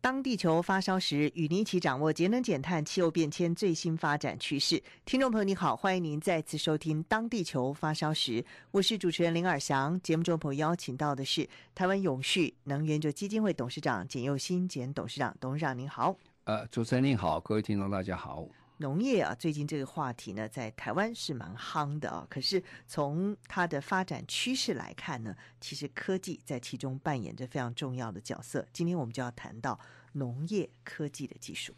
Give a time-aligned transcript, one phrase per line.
[0.00, 4.80] 当地球发烧时，与您一起掌握节能减碳、气候变迁最新发展趋势。
[5.04, 10.00] 听众朋友，你好，欢迎您再次收听《当地球发烧时》，我是主持人林尔翔。
[10.00, 16.14] 节目中朋友邀请到的是台湾永续能源就基金会董事长简佑新简董事长，董事长您好。
[16.44, 18.46] 呃，主持人您好，各位听众大家好。
[18.80, 22.26] 农业啊，最近这个话题呢，在台湾是蛮夯的啊。
[22.30, 28.66] 可是从它的发展趋势来看呢，其实科技在其中扮演着非常重要的角色。
[28.72, 29.78] 今天我们就要谈到
[30.12, 31.74] 农业科技的技术。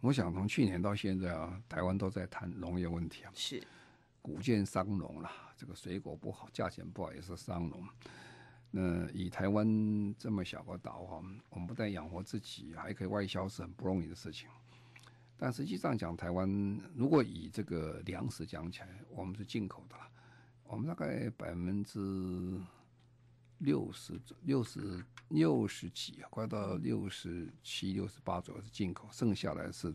[0.00, 3.62] 我想从去年到现在啊，台湾都在谈农业问题啊，是
[4.20, 5.32] 古建伤农啦。
[5.56, 7.82] 这个水果不好，价钱不好也是伤农。
[8.72, 14.48] 那以台湾这么小个岛哈，我们不但养活自己，还可以外销，是很不容易的事情。
[15.38, 16.48] 但实际上讲，台湾
[16.94, 20.10] 如果以这个粮食讲起来，我们是进口的了。
[20.64, 22.58] 我们大概百分之
[23.58, 29.94] 六十、六十、六十几啊，快到六十七、六十八左右是进口，剩下来是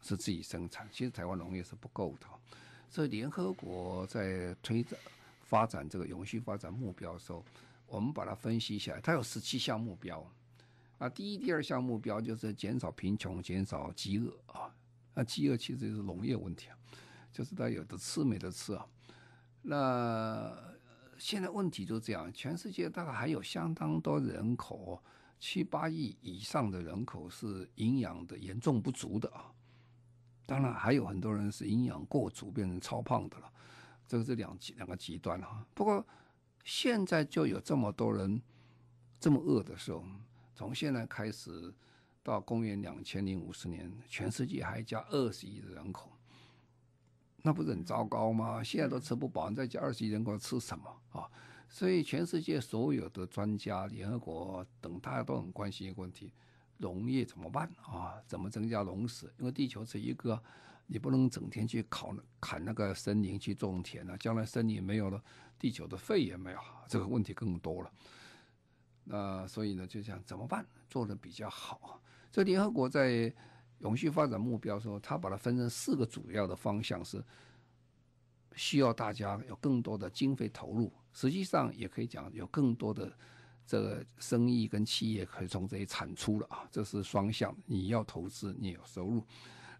[0.00, 0.88] 是自己生产。
[0.90, 2.26] 其实台湾农业是不够的，
[2.88, 4.96] 所以联合国在推着
[5.42, 7.44] 发展这个永续发展目标的时候，
[7.86, 10.26] 我们把它分析一下，它有十七项目标。
[11.02, 14.72] 啊，第一、第二项目标就是减少贫穷、减少饥饿啊。
[15.14, 16.78] 那饥饿其实就是农业问题啊，
[17.32, 18.86] 就是他有的吃没得吃啊。
[19.62, 20.56] 那
[21.18, 25.02] 现在问题就这样，全世界大概还有相当多人口，
[25.40, 29.52] 七八亿以上的人口是营养的严重不足的啊。
[30.46, 33.52] 当然还有很多人是营养过足，变成超胖的了。
[34.06, 35.66] 这个是两极两个极端啊。
[35.74, 36.06] 不过
[36.62, 38.40] 现在就有这么多人
[39.18, 40.04] 这么饿的时候。
[40.54, 41.72] 从现在开始
[42.22, 46.12] 到公元两千零五十年，全世界还加二十亿的人口，
[47.42, 48.62] 那不是很糟糕吗？
[48.62, 51.28] 现在都吃不饱，你再加二十亿人口吃什么啊？
[51.68, 56.32] 所以全世界所有的专家、联合国等，大家都很关心一个问题：
[56.76, 58.22] 农业怎么办啊？
[58.26, 59.32] 怎么增加农时？
[59.38, 60.40] 因为地球是一个，
[60.86, 65.20] 你不能整天去烤砍那个森林去种田啊，将来森林没有了，
[65.58, 67.90] 地球的肺也没有，这个问题更多了。
[69.04, 72.00] 那所以呢，就想怎么办，做的比较好。
[72.30, 73.32] 这联合国在
[73.80, 77.22] 永续发展目标说，他把它分成四个主要的方向，是
[78.54, 80.92] 需要大家有更多的经费投入。
[81.12, 83.12] 实际上也可以讲，有更多的
[83.66, 86.66] 这个生意跟企业可以从这里产出了啊。
[86.70, 89.22] 这是双向，你要投资，你有收入。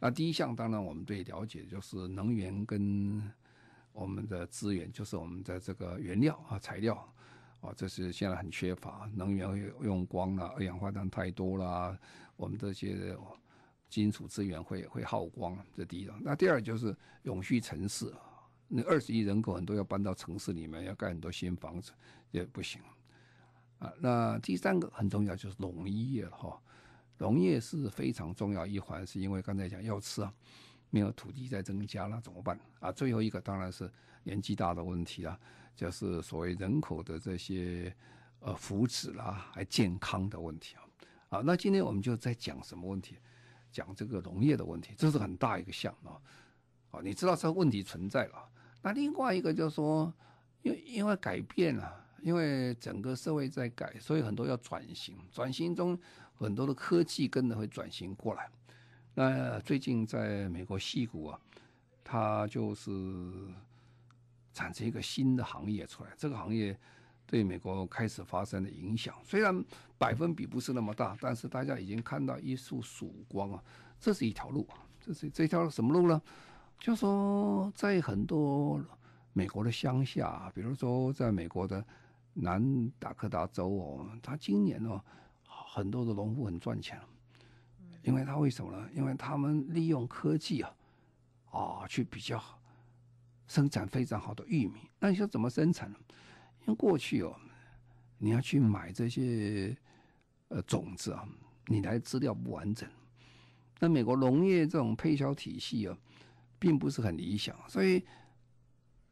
[0.00, 3.32] 那第一项当然我们最了解就是能源跟
[3.92, 7.14] 我们的资源，就是我们的这个原料啊材料。
[7.62, 11.96] 啊，这是现在很缺乏，能源用光了，二氧化碳太多了，
[12.36, 13.16] 我们这些
[13.88, 16.14] 金属资源会会耗光，这第一种。
[16.20, 18.12] 那第二就是永续城市，
[18.66, 21.92] 那二十亿人口很多要搬到城市里面，要盖很多新房子
[22.32, 22.82] 也不行。
[23.78, 26.60] 啊，那第三个很重要就是农业了哈，
[27.18, 30.34] 农业是非常重要一环，是因为刚才讲要吃啊，
[30.92, 32.60] 没有土地在增加了怎么办？
[32.78, 33.90] 啊，最后一个当然是
[34.22, 35.40] 年纪大的问题了。
[35.74, 37.92] 就是所谓人口的这些
[38.40, 40.82] 呃福祉啦，还健康的问题啊。
[41.30, 43.16] 好，那今天我们就在讲什么问题？
[43.70, 46.10] 讲这个农业的问题，这是很大一个项目
[46.90, 47.00] 啊。
[47.02, 48.46] 你知道这个问题存在了。
[48.82, 50.12] 那另外一个就是说，
[50.60, 55.16] 因为因为改变了，因为整个社会在改，所以很多要转型。
[55.32, 55.98] 转型中
[56.34, 58.50] 很多的科技跟着会转型过来。
[59.14, 61.40] 那最近在美国矽谷啊，
[62.04, 62.90] 它就是。
[64.54, 66.78] 产生一个新的行业出来，这个行业
[67.26, 69.64] 对美国开始发生的影响，虽然
[69.96, 73.64] 百分比不是那么大，但是大家已经看到一束曙光啊！
[73.98, 76.20] 这是一条路啊，这是这条什么路呢？
[76.78, 78.78] 就说在很多
[79.32, 81.82] 美国的乡下，比如说在美国的
[82.34, 85.02] 南达科达州哦，他今年哦，
[85.46, 87.00] 很多的农户很赚钱，
[88.02, 88.88] 因为他为什么呢？
[88.94, 90.74] 因为他们利用科技啊，
[91.50, 92.42] 啊，去比较。
[93.48, 95.98] 生产非常好的玉米，那你说怎么生产呢？
[96.60, 97.36] 因为过去哦，
[98.16, 99.76] 你要去买这些
[100.48, 101.28] 呃种子啊，
[101.66, 102.88] 你来资料不完整。
[103.78, 105.94] 那美国农业这种配销体系啊，
[106.58, 108.02] 并不是很理想，所以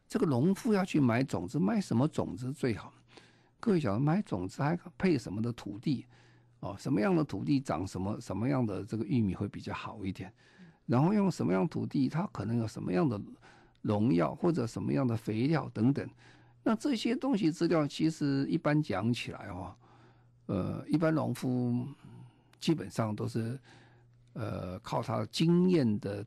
[0.09, 2.95] 这个农夫要去买种子，买什么种子最好？
[3.59, 6.07] 各位想买种子还配什么的土地？
[6.61, 10.33] 哦，什么样的土地长什么什么样的这个玉米会比较好一点？
[10.87, 13.21] 然后用什么样土地，它可能有什么样的
[13.83, 16.09] 农药或者什么样的肥料等等。
[16.63, 19.75] 那这些东西资料其实一般讲起来哦，
[20.47, 21.87] 呃，一般农夫
[22.59, 23.59] 基本上都是
[24.35, 26.25] 呃靠他经验的。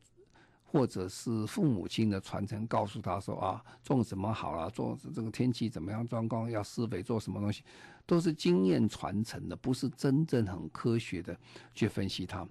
[0.73, 7.63] 或者是父母亲的传承，告诉他说啊，种什么好了，做这个天气怎么样，状况要施肥，做什么东西，
[8.07, 11.37] 都是经验传承的，不是真正很科学的
[11.75, 12.43] 去分析它。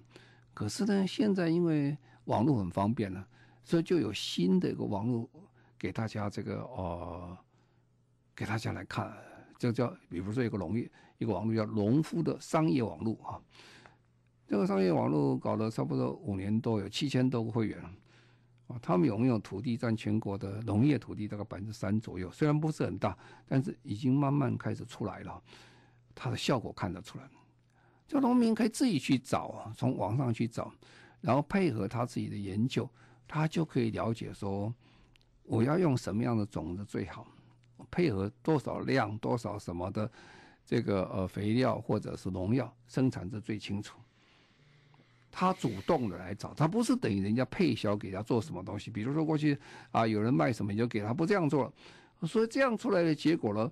[0.53, 3.27] 可是呢，现在因为网络很方便了，
[3.65, 5.29] 所以就有新的一个网络
[5.77, 7.37] 给大家这个呃，
[8.33, 9.13] 给大家来看，
[9.59, 13.35] 就叫比如说一个农业一个网络叫农夫的商业网络啊，
[14.47, 17.83] 这个商业网络搞了差不多五年多，有七千多个会员。
[18.67, 23.17] 啊他们拥有土地占全国的农业土地大概百分之三左右，虽然不是很大，
[23.47, 25.41] 但是已经慢慢开始出来了，
[26.15, 27.23] 它的效果看得出来。
[28.07, 30.71] 就农民可以自己去找，从网上去找，
[31.21, 32.87] 然后配合他自己的研究，
[33.27, 34.73] 他就可以了解说，
[35.43, 37.25] 我要用什么样的种子最好，
[37.89, 40.11] 配合多少量、多少什么的
[40.65, 43.97] 这个呃肥料或者是农药，生产者最清楚。
[45.35, 48.91] 他主动的来找，他不是等于人家配销给他做什么东西。
[48.91, 49.57] 比如说过去
[49.89, 51.73] 啊，有人卖什么你就给他，不这样做了。
[52.27, 53.71] 所以这样出来的结果呢，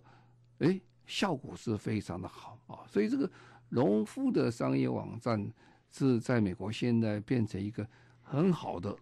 [0.57, 2.79] 哎，效果是非常的好啊。
[2.87, 3.29] 所以这个
[3.69, 5.53] 农夫的商业网站
[5.91, 7.87] 是在美国现在变成一个
[8.23, 8.97] 很好的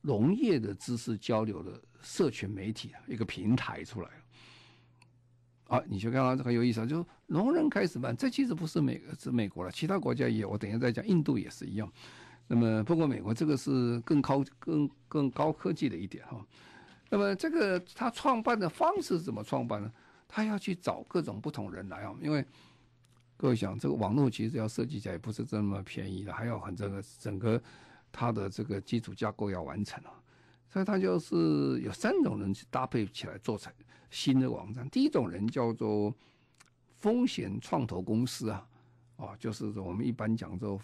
[0.00, 4.24] 农业的知识交流的社群媒体一个平台出来了。
[5.72, 11.90] 啊，你就看到这很有意思啊，就农人开始办，这其实不是美是美国了，其他国家也有，我等一下再讲，印度也是一样。
[12.46, 16.46] 那么不过美国这个是更高更更高科技的一点哈。
[17.08, 19.90] 那么这个他创办的方式怎么创办呢？
[20.28, 22.44] 他要去找各种不同人来啊，因为
[23.38, 27.58] 各位想这个网络其实要设计起来也不是这么便宜的，还要很这个整个
[28.12, 30.12] 它的这个基础架构要完成啊。
[30.72, 33.70] 所以他就是有三种人去搭配起来做成
[34.08, 34.88] 新的网站。
[34.88, 36.14] 第一种人叫做
[36.96, 38.66] 风险创投公司啊，
[39.16, 40.80] 啊，就是我们一般讲说，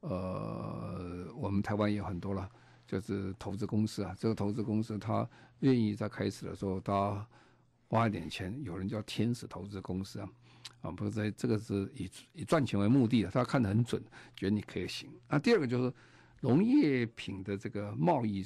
[0.00, 2.46] 呃，我们台湾有很多了，
[2.86, 4.14] 就是投资公司啊。
[4.20, 5.26] 这个投资公司他
[5.60, 7.26] 愿意在开始的时候，他
[7.88, 10.28] 花一点钱，有人叫天使投资公司啊，
[10.82, 14.02] 啊，不是在这个是以以赚钱为目的的，他看得很准，
[14.36, 15.08] 觉得你可以行。
[15.30, 15.90] 那第二个就是
[16.42, 18.44] 农业品的这个贸易。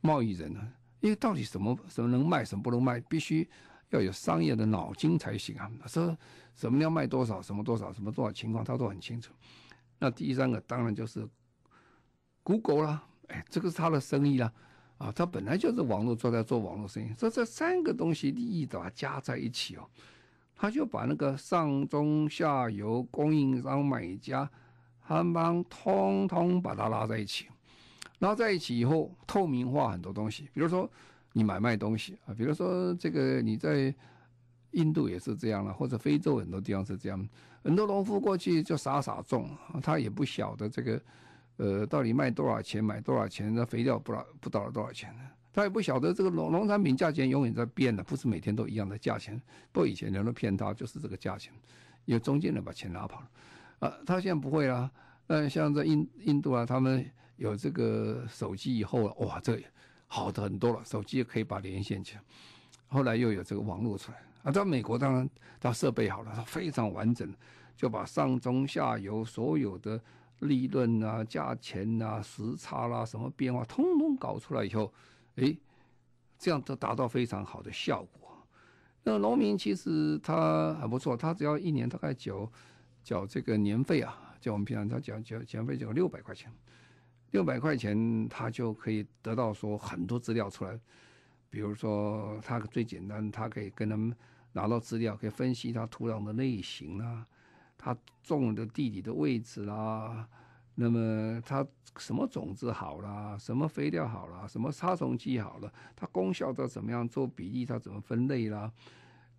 [0.00, 0.60] 贸易人呢，
[1.00, 3.48] 因为到底什么什么能卖，什么不能卖，必须
[3.90, 5.70] 要有商业的脑筋才行啊。
[5.86, 6.16] 说
[6.54, 9.32] 什么要卖多少，什么多少，什么多少情况，他都很清楚。
[9.98, 11.28] 那第三个当然就是
[12.42, 14.52] Google 啦，哎，这个是他的生意啦，
[14.98, 19.86] 啊，他本来就是网络做在做网络生意，所以这三个东西利益把它加在一起哦，
[20.54, 24.50] 他就把那个上中下游供应商、买家，
[25.06, 27.46] 他们通通把它拉在一起。
[28.20, 30.88] 然后在一起以后，透明化很多东西，比如说
[31.32, 33.92] 你买卖东西啊，比如说这个你在
[34.72, 37.28] 印度也是这样了，或者非洲很多地方是这样，
[37.64, 39.48] 很多农夫过去就傻傻种，
[39.82, 41.02] 他也不晓得这个
[41.56, 45.10] 呃到底卖多少钱，买多少钱，那肥料不知道不到了多少钱，
[45.50, 49.40] 他也不晓得这个农农产品价钱永远在变的，不是每天都一样的价钱。
[49.72, 51.54] 不以前人都骗他就是这个价钱，
[52.04, 54.90] 有中间人把钱拿跑了，啊，他现在不会了，
[55.28, 57.10] 嗯，像在印印度啊，他们。
[57.40, 59.58] 有这个手机以后，哇，这
[60.06, 60.84] 好的很多了。
[60.84, 62.22] 手机也可以把连线起来。
[62.86, 65.28] 后来又有这个网络出来啊，在美国当然
[65.58, 67.32] 它设备好了，它非常完整，
[67.74, 69.98] 就把上中下游所有的
[70.40, 74.92] 利润啊、价钱啊、时差啦、什么变化，通通搞出来以后，
[75.36, 75.56] 哎，
[76.38, 78.36] 这样都达到非常好的效果。
[79.02, 82.46] 那农民其实他很不错，他只要一年大概缴
[83.02, 86.52] 缴这个年费啊，就我们平常他缴缴缴费缴六百块钱。
[87.30, 90.78] 六百块钱，他就可以得到说很多资料出来，
[91.48, 94.14] 比如说他最简单，他可以跟他们
[94.52, 97.26] 拿到资料，可以分析他土壤的类型啊，
[97.78, 100.28] 他种的地理的位置啦，
[100.74, 108.72] 那么他什么种子好啦，什么肥料好啦，什么杀虫剂好了，它功效都怎么样做比例，它怎么分类啦。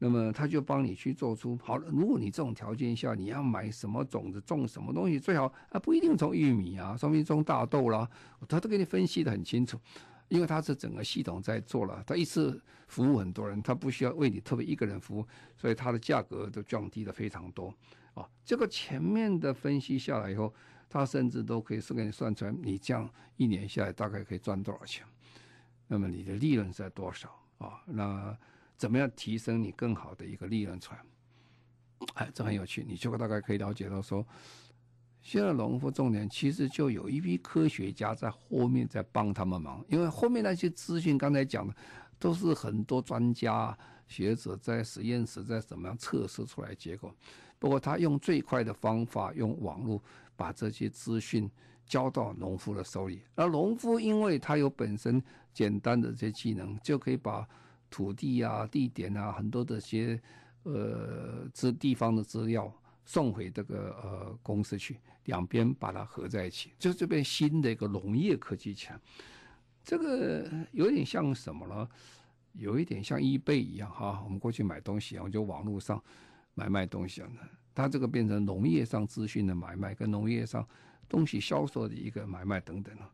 [0.04, 1.88] 那么他就帮你去做出好了。
[1.92, 8.10] 如果你这种条件下，你要买什么种子，种什么东西最好啊，不一定种玉米啊，说明种大豆啦，
[8.50, 9.80] 他都给你分析得很清楚。
[10.28, 17.72] 因为他是整个系统在做了，他一次服务很多人，他不需要为你特别一个人服务，所以他的价格都降低了非常多。
[18.16, 20.52] 啊，这个前面的分析下来以后，
[20.90, 25.06] 他甚至都可以是给你算出来，你这样一年下来大概可以赚多少钱，
[25.86, 27.30] 那么你的利润在多少
[27.60, 27.84] 啊？
[27.86, 28.36] 那。
[28.82, 31.04] 怎么样提升你更好的一个利润出来？
[32.16, 34.26] 哎，这很有趣，你就大概可以了解到说，
[35.22, 41.76] 现在农夫种田其实就有一批科学家在后面在帮他们忙，因为后面那些资讯刚才讲的
[42.18, 47.16] 都是很多专家学者在实验室在怎么样测试出来结果，
[47.60, 50.02] 不过他用最快的方法用网络
[50.36, 51.48] 把这些资讯
[51.86, 55.22] 交到农夫的手里，而农夫因为他有本身
[55.54, 57.48] 简单的这些技能，就可以把
[57.92, 60.20] 土地啊、地点啊很多的些。
[60.64, 62.72] 呃，资地方的资料
[63.04, 68.96] 送回这个呃公司去，两边把它合在一起，就这边新的一个农业科技墙，
[69.84, 71.90] 这个有点像什么呢？
[72.54, 76.00] 有一点像 eBay 一样哈，我们过去买东西啊，我就网络上
[76.54, 77.30] 买卖东西啊，
[77.74, 80.64] 它这个变成农业上资讯的买卖，跟农业上
[81.10, 83.12] 东西销售的一个买卖等等啊，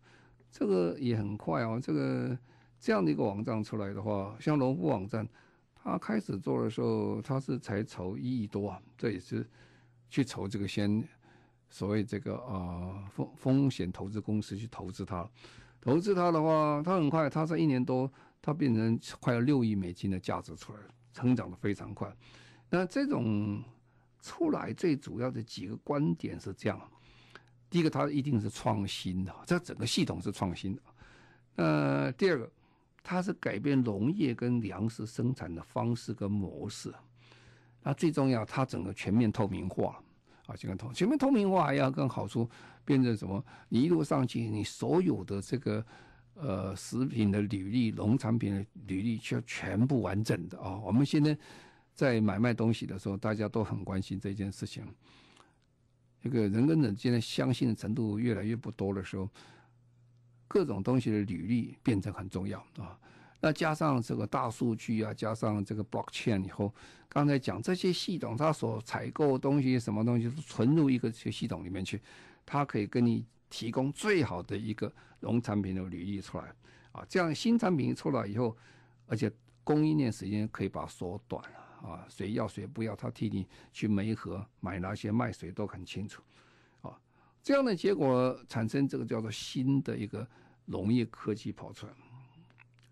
[0.52, 1.80] 这个也很快哦。
[1.82, 2.38] 这个
[2.80, 5.28] 这样的一个网站出来的话，像农夫网站。
[5.90, 9.50] 他开始做的时候，他是才筹一亿多啊，这也是
[10.10, 11.02] 去筹这个先
[11.70, 15.26] 所谓这个啊风风险投资公司去投资他，
[15.80, 20.80] 投资他的话，他很快，他在一年多，他变成快要六亿美金的价值出来，
[21.14, 22.14] 成长的非常快。
[22.70, 23.64] 那这种
[24.20, 26.78] 出来最主要的几个观点是这样：
[27.70, 30.82] 第一个，它一定是创新的，这整个系统是创新的。
[31.56, 32.52] 呃，第二个。
[33.10, 36.94] 它是改变农业跟粮食生产的方式跟模式，
[37.82, 40.04] 那最重要，它整个全面透明化
[40.46, 42.50] 啊，这个透全面透明化要更好处，
[42.84, 43.42] 变成什么？
[43.70, 45.86] 你一路上去，你所有的这个
[46.34, 50.78] 呃食品的履历、农产品的履历，就全部完整的啊。
[50.80, 51.38] 我们现在
[51.94, 54.84] 在买卖东西的时候，大家都很关心这件事情。
[56.22, 59.30] 这个人跟人之间相信的程度越来越不多的时候。
[60.48, 62.98] 各种东西的履历变成很重要啊，
[63.40, 66.74] 那加上这个大数据啊，加上这个 blockchain 以后，
[67.10, 72.02] 刚才讲这些系统，它所采购东西什么东西都存入一个这系统里面去，
[72.46, 76.46] 它可以给你提供最好的一个农产品的履历出来
[76.92, 78.56] 啊，这样新产品出来以后，
[79.06, 79.32] 而且
[79.64, 81.44] 供应链时间可以把它缩短
[81.82, 86.22] 啊，谁要谁不要，他替你去媒合买哪些卖谁都很清楚。
[87.48, 90.28] 这样的结果产生这个叫做新的一个
[90.66, 91.94] 农业科技跑出来，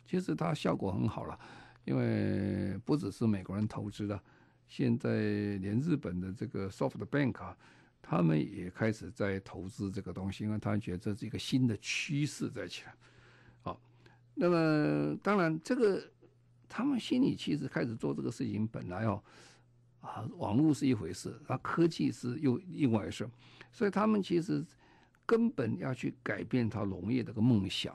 [0.06, 1.38] 其实它效果很好了，
[1.84, 4.18] 因为不只是美国人投资的，
[4.66, 5.10] 现在
[5.58, 7.58] 连日本的这个 SoftBank 啊，
[8.02, 12.96] 他们也开始在投资这个东西，因为他觉得这是一个新的趋势在起来。
[13.62, 13.78] 好，
[14.36, 16.02] 那么当然这个
[16.70, 19.22] 他们心里其实开始做这个事情，本来哦
[20.00, 23.30] 啊，网络是一回事，啊，科技是又另外一回事。
[23.76, 24.66] 所以他们其实
[25.26, 27.94] 根本要去改变他农业的个梦想，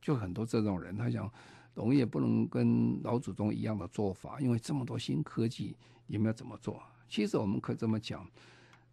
[0.00, 1.30] 就很多这种人，他想
[1.74, 6.82] 农业不能跟老祖宗一样的做法，因为这么多新科技，你们要怎么做？
[7.06, 8.26] 其实我们可以这么讲，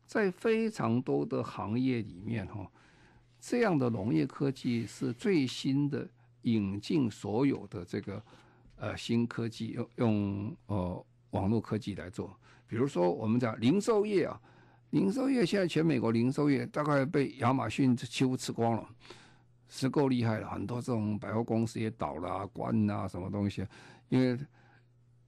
[0.05, 2.69] 在非常多的行业里面，哈，
[3.39, 6.05] 这样的农业科技是最新的
[6.41, 8.21] 引进所有的这个
[8.75, 14.37] 呃新科技，用用呃网络科技来做，比如说我们讲零售业啊。
[14.91, 18.89] 零售业现在全美国零售业大概被亚马逊几乎吃光了，
[19.67, 20.49] 是够厉害了。
[20.49, 23.67] 很多这种百货公司也倒了、关啊，什么东西？
[24.07, 24.39] 因为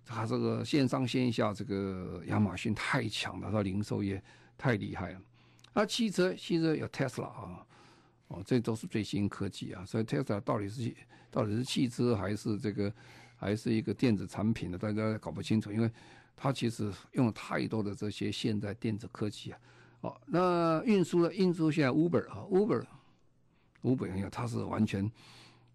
[0.05, 4.23] 它这个线上线下这个亚马逊太强了，它零售业
[4.57, 5.21] 太厉害了。
[5.73, 7.65] 啊，汽车汽车有 Tesla 啊，
[8.29, 9.83] 哦，这都是最新科技啊。
[9.85, 10.95] 所以 Tesla 到底是
[11.29, 12.91] 到底是汽车还是这个
[13.35, 14.77] 还是一个电子产品呢？
[14.77, 15.91] 大家搞不清楚，因为。
[16.41, 19.60] 它其实用了太多的这些现代电子科技啊，
[20.00, 25.12] 哦，那运输了运输现在 Uber 啊，Uber，Uber 它是完全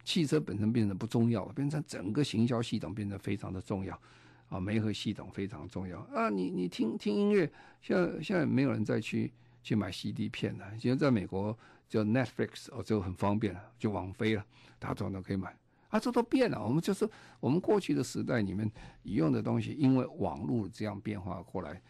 [0.05, 4.01] 汽车本身变得不重要了，变成整个行销系统变得非常的重要，
[4.49, 7.53] 啊，媒合系统非常重要啊，你你听听音乐，
[7.83, 9.31] 现在现在没有人再去
[9.63, 11.55] 去买 CD 片了，现在在美国
[11.87, 14.43] 就 Netflix 哦就很方便了，就网飞了，
[14.79, 15.55] 大家都可以买。
[15.95, 16.61] 啊，这都变了。
[16.61, 17.09] 我们就是
[17.39, 18.69] 我们过去的时代里面
[19.05, 21.81] 用的东西，因为网络这样变化过来，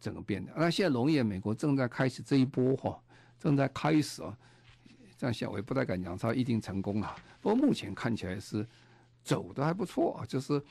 [0.00, 0.50] 整个变的。
[0.56, 2.98] 那现在农业，美国正在开始这一波哈，
[3.38, 4.34] 正在开始啊。
[5.18, 8.66] 这样想我也不太敢讲它一定成功了，不过目前看起来是
[9.22, 10.62] 走的还不错，就是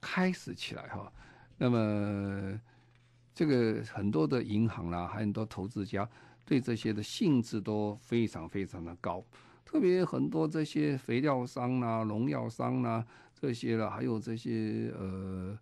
[0.00, 1.12] 开始起来哈。
[1.58, 2.58] 那么
[3.34, 6.08] 这个很多的银行啦，还有很多投资家
[6.46, 9.22] 对这些的兴致都非常非常的高。
[9.68, 15.56] 特别很多这些肥料商啊、农药商啊这些了，还有这些呃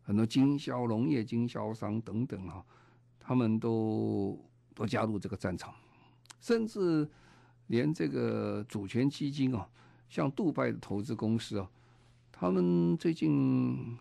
[0.00, 2.64] 很多经销农业经销商等等啊，
[3.20, 4.42] 他们都
[4.74, 5.74] 都加入这个战场，
[6.40, 7.06] 甚至
[7.66, 9.68] 连这个主权基金啊，
[10.08, 11.70] 像杜拜的投资公司啊，
[12.32, 13.98] 他们最近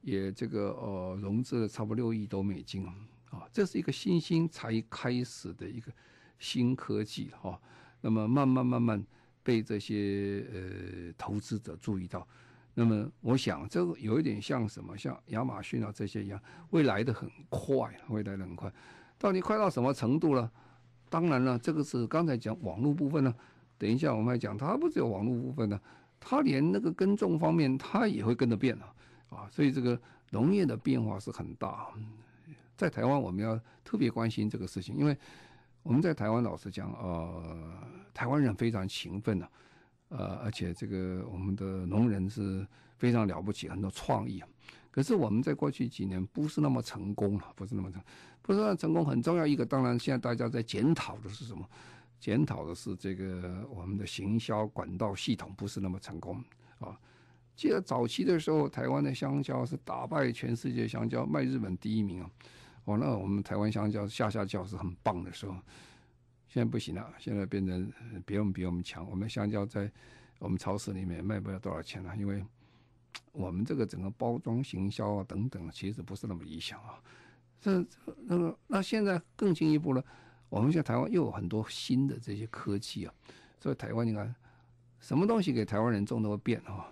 [0.00, 5.92] 也这个呃融资了差不多六亿多美金啊，这是一个新兴才开始的一个
[6.38, 7.60] 新科技哈、啊。
[8.04, 9.02] 那么慢慢慢慢
[9.42, 12.28] 被这些呃投资者注意到。
[12.74, 14.94] 那么我想这个有一点像什么？
[14.98, 18.70] 像亚马逊啊这些一样，未来的很快，未来的很快，
[19.18, 20.52] 到底快到什么程度了？
[21.08, 23.34] 当然了，这个是刚才讲网络部分呢。
[23.78, 25.80] 等一下我们来讲，它不只有网络部分呢，
[26.20, 28.94] 它连那个耕种方面，它也会跟着变了
[29.30, 29.48] 啊。
[29.50, 29.98] 所以这个
[30.30, 31.88] 农业的变化是很大。
[32.76, 35.16] 在台湾，我们要特别关心这个事情，因为
[35.84, 37.78] 我们在台湾老实讲，呃，
[38.12, 39.48] 台湾人非常勤奋的。
[40.08, 44.48] 呃，而且这个我们的农人是非常了不起，很多创意啊。
[44.90, 48.02] 可是我们在过去几年不是那么成功了，不是那么成，
[48.40, 49.04] 不是那么成功。
[49.04, 51.68] 很重要一个，当然现在大家在检讨的是什么？
[52.18, 56.42] 检讨的是这个我们的行销管道系统不是那么成功
[56.78, 56.98] 啊。
[57.54, 62.30] 记得早期的时候，台湾的香蕉是打败全世界香蕉，卖日本第一名啊。
[62.84, 65.56] 哦，那我们台湾香蕉下下叫是很棒的时候。
[66.48, 67.92] 现在不行了，现在变成
[68.24, 69.08] 别人比我们强。
[69.10, 69.90] 我们香蕉在
[70.38, 72.44] 我们超市里面卖不了多少钱了，因为
[73.32, 77.00] 我们这个整个包装、行销啊等等，其实不是那么理想啊。
[77.60, 77.84] 这
[78.18, 80.04] 那个那现在更进一步了，
[80.48, 83.14] 我们现在台湾又有很多新的这些科技啊，
[83.58, 84.32] 所以台湾你看，
[85.00, 86.86] 什么东西给台湾人种都会变啊。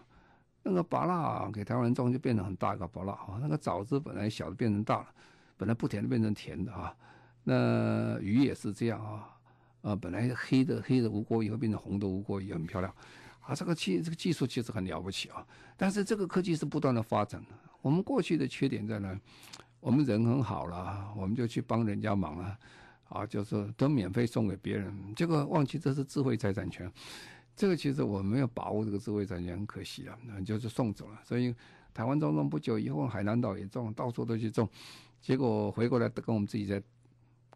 [0.64, 5.14] 那个芭乐给台湾人种就变成很大一个芭乐啊，那个枣子本来小的变成大了，
[5.56, 6.94] 本来不甜的变成甜的啊。
[7.44, 9.28] 那鱼也是这样啊。
[9.82, 12.94] 啊，本来黑的黑的吴郭鱼会变成红的吴郭鱼，很漂亮。
[13.40, 15.44] 啊，这个技这个技术其实很了不起啊。
[15.76, 17.49] 但是这个科技是不断的发展的。
[17.80, 19.18] 我们过去的缺点在哪？
[19.80, 22.56] 我们人很好了，我们就去帮人家忙了，
[23.09, 26.88] 啊，就是都免费送给别人，结果忘记这是智慧财产权。
[27.56, 30.16] 这个其实我没有把握这个智慧财产权，很可惜了，
[30.47, 31.18] 就是送走了。
[31.25, 31.52] 所以
[31.92, 34.68] 台湾种种不久以后，海南岛也种，到处都去种，
[35.23, 36.83] 结果回过来跟我们自己在。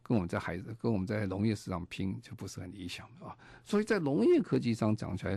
[0.08, 3.36] 跟我们在孩子，跟我们在农业市场拼，就不是很理想啊。
[3.64, 5.36] 所以在农业科技上讲出来，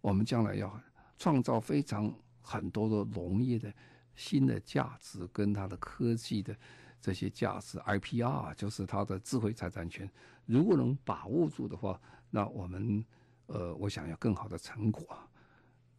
[0.00, 0.80] 我们将来要
[1.16, 3.72] 创造非常很多的农业的
[4.16, 6.56] 新的价值，跟它的科技的
[7.00, 10.10] 这些价值，IPR 就是它的智慧财产权。
[10.44, 13.04] 如果能把握住的话，那我们
[13.46, 15.06] 呃，我想要更好的成果。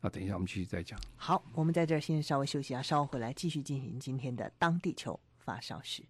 [0.01, 0.99] 那等一下我们继续再讲。
[1.15, 6.03] 好，我们在这儿先稍微休息一下，稍后回来继续进行今天的当地球发烧时。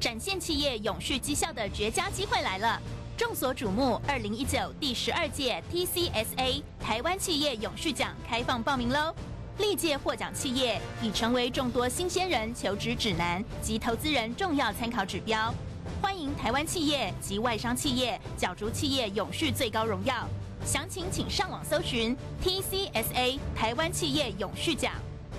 [0.00, 2.80] 展现企业永续绩效的绝佳机会来了！
[3.16, 9.14] 众所瞩目，二零一九第十二届 TCSA 台湾企业永续奖开放报名喽！
[9.58, 15.54] 历届获奖企业已成为众多新鲜人求职指南及投资人重要参考指标。
[16.02, 20.28] 欢迎台湾企业及外商企业角逐企业永续最高荣耀。
[20.66, 24.92] 详情请上网搜寻 TCSA 台湾企业永续奖，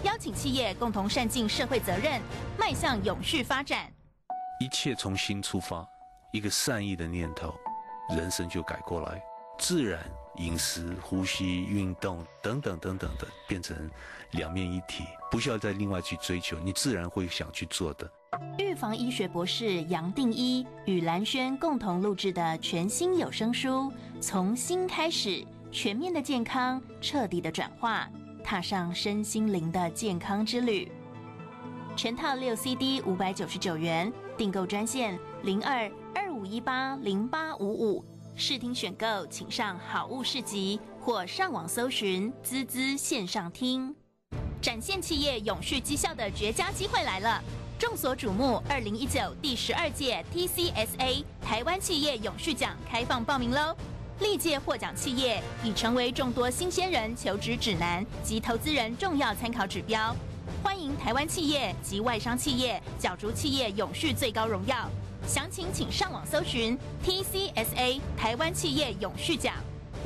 [0.06, 2.22] 邀请企业共同善尽社会责任，
[2.60, 3.92] 迈向永续发展。
[4.62, 5.84] 一切从心出发，
[6.32, 7.56] 一个善意的念头，
[8.16, 9.20] 人生就改过来，
[9.58, 10.00] 自然
[10.38, 13.90] 饮食、呼吸、运动等等等等的，变成
[14.34, 18.10] 两面一体，不需要再另外去追求，你自然会想去做的。
[18.60, 23.92] 预防医学博士杨定一与蓝轩共同录制的全新有声书
[24.22, 28.08] 《从心开始，全面的健康，彻底的转化，
[28.46, 30.86] 踏上身心灵的健康之旅》，
[31.98, 34.14] 全套六 CD 五百九十九元。
[34.38, 38.06] 订购专线零二二五一八零八五五，
[38.36, 43.96] 试听选购请上好物市集或上网搜寻滋滋线上听。
[44.62, 47.42] 展现企业永续绩效的绝佳机会来了！
[47.80, 53.76] 众所瞩目，二零一九第十二届 TCSA 台湾企业永续奖开放报名喽！
[54.20, 60.16] 历届获奖企业已成为众多新鲜人求职指南及投资人重要参考指标。
[60.64, 64.90] 欢迎台湾企业及外商企业角逐企业永续最高荣耀，
[65.28, 69.54] 详情请上网搜寻 TCSA 台湾企业永续奖，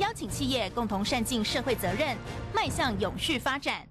[0.00, 2.16] 邀请企业共同善尽社会责任，
[2.52, 3.86] 迈向永续发展。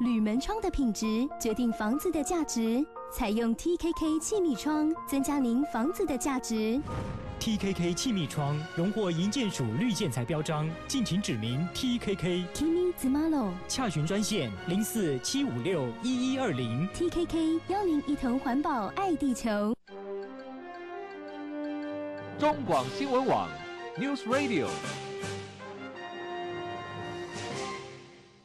[0.00, 6.80] 铝门窗的品质决定房子的价值，采用 TKK 气密窗，增加您房子的价值。
[7.40, 12.44] TKK 气密窗荣获银建署绿建材标章，敬请指明 TKK。
[12.52, 16.86] Kimi Zumalo，洽询专线零四七五六一一二零。
[16.90, 19.74] TKK 邀您一同环保爱地球。
[22.38, 23.48] 中广新闻网
[23.98, 24.68] News Radio。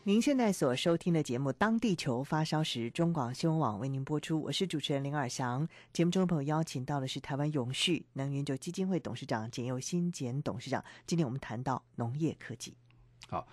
[0.07, 4.39] 您现在所收听的节目《当地球发烧时》，中广新闻网为您播出。
[4.39, 5.67] 我是主持人林尔祥。
[5.91, 10.85] 节目中的朋友邀请到的是台湾永续能源基金会董事长简又新简董事长。
[11.07, 12.77] 今天我们谈到农业科技。
[13.27, 13.47] 好，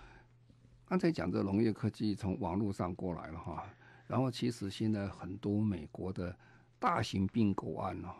[0.84, 3.64] 刚才讲这农业科技从网络上过来了哈，
[4.06, 6.36] 然后其实现在很多美国的
[6.78, 8.10] 大型并购案呢、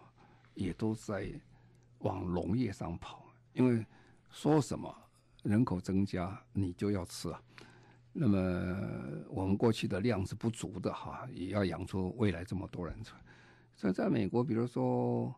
[0.55, 1.31] 也都在
[1.99, 3.85] 往农业上跑，因为
[4.31, 4.91] 说什么
[5.43, 7.39] 人口增加，你就要吃啊。
[8.15, 8.37] 那么
[9.31, 13.23] 我们过去的量是不足的哈，也要养出未来这么多人出来。
[13.75, 15.35] 所以在美国，比如说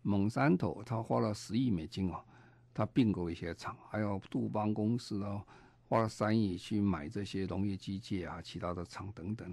[0.00, 2.24] 蒙山头，他花了十亿美金啊，
[2.72, 5.42] 他并购一些厂，还有杜邦公司呢，
[5.86, 9.52] 花了三亿去买这些农业机械啊，其他的厂等等，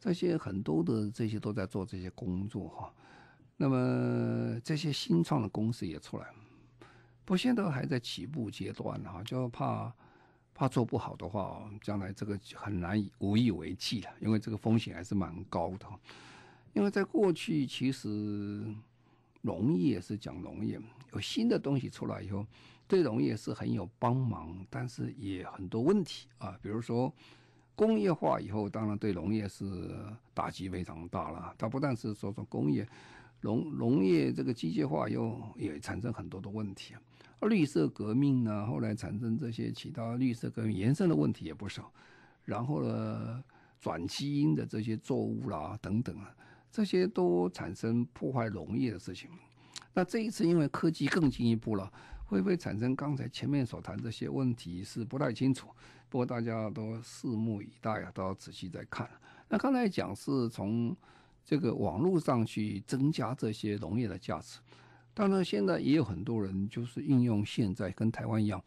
[0.00, 2.92] 这些很多的这些都在做这些工作哈。
[3.56, 6.26] 那么这些新创的公司也出来，
[7.24, 9.94] 不现在还在起步阶段哈，就怕。
[10.60, 15.86] 怕做不好的话，将来这个很难以无以为继了，因为这个风险还是蛮高的。
[16.74, 18.62] 因为在过去，其实
[19.40, 20.78] 农业是讲农业，
[21.14, 22.44] 有新的东西出来以后，
[22.86, 26.58] 对农业是很有帮忙，但是也很多问题啊。
[26.60, 27.10] 比如说
[27.74, 29.64] 工业化以后，当然对农业是
[30.34, 31.54] 打击非常大了。
[31.56, 32.86] 它不但是说说工业，
[33.40, 37.00] 农农业这个机械化又也产生很多的问题啊。
[37.48, 41.92] 绿色革命呢，后来产生这些其他绿色革命延伸的问题也不少，
[42.44, 43.42] 然后呢，
[43.80, 46.34] 转基因的这些作物啦等等啊，
[46.70, 49.30] 这些都产生破坏农业的事情。
[49.94, 51.90] 那这一次因为科技更进一步了，
[52.26, 55.68] 会不会产生刚才前面所谈这些问题是不太清楚，
[56.08, 59.08] 不过大家都拭目以待啊，都要仔细再看。
[59.48, 60.94] 那刚才讲是从
[61.44, 64.60] 这个网络上去增加这些农业的价值。
[65.12, 68.62] 当然，现在也有很多人就是应用现在跟台湾一样，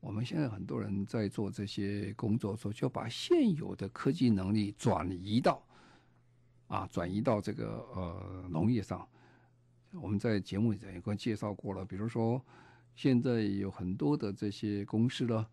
[0.00, 5.62] 我们现在很多人在做这些工作的时候，就把现有的科技能力转移到
[6.68, 9.06] 啊，转移到这个呃农业上。
[9.92, 12.40] 我们在节目里也跟介绍过了，比如说
[12.94, 15.46] 现在有很多的这些公司呢，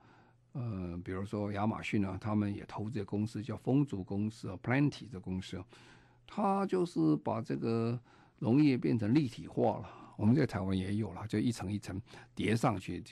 [0.54, 5.62] 呃，比如说亚马逊呢，他们也投资公司叫丰足公司 Plenty 的公司，
[6.28, 8.00] 他就是把这个
[8.40, 10.05] 农业变成立体化了。
[10.18, 12.02] 我们在台湾也有了，就一层一层
[12.34, 13.04] 叠上去，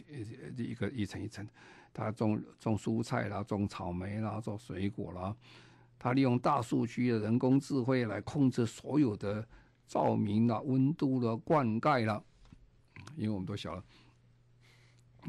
[0.57, 1.47] 一个一层一层。
[1.95, 5.35] 他种种蔬菜啦，种草莓啦，种水果啦。
[5.99, 9.47] 他利用大数据的人工智慧来控制所有的
[9.87, 12.19] 照明啦、温度啦、灌溉啦。
[13.15, 13.83] 因为我们都晓得，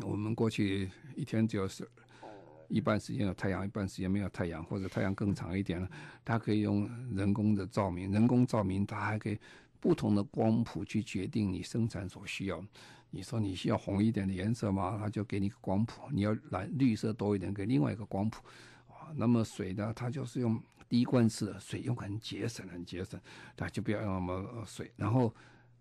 [0.06, 1.86] 我们过去一天只有是
[2.68, 5.86] 一半时间有太阳，一半时间没有太阳，或者太阳更长一点了。
[6.24, 9.38] 它可以用人工的照明，人工照明它还可以。
[9.84, 12.64] 不同的光谱去决定你生产所需要。
[13.10, 14.96] 你说你需要红一点的颜色吗？
[14.98, 16.08] 它就给你个光谱。
[16.10, 18.42] 你要蓝绿色多一点，给另外一个光谱。
[18.88, 19.92] 啊，那么水呢？
[19.94, 23.20] 它就是用滴灌式的水，用很节省，很节省。
[23.54, 24.90] 它就不要用那么水。
[24.96, 25.32] 然后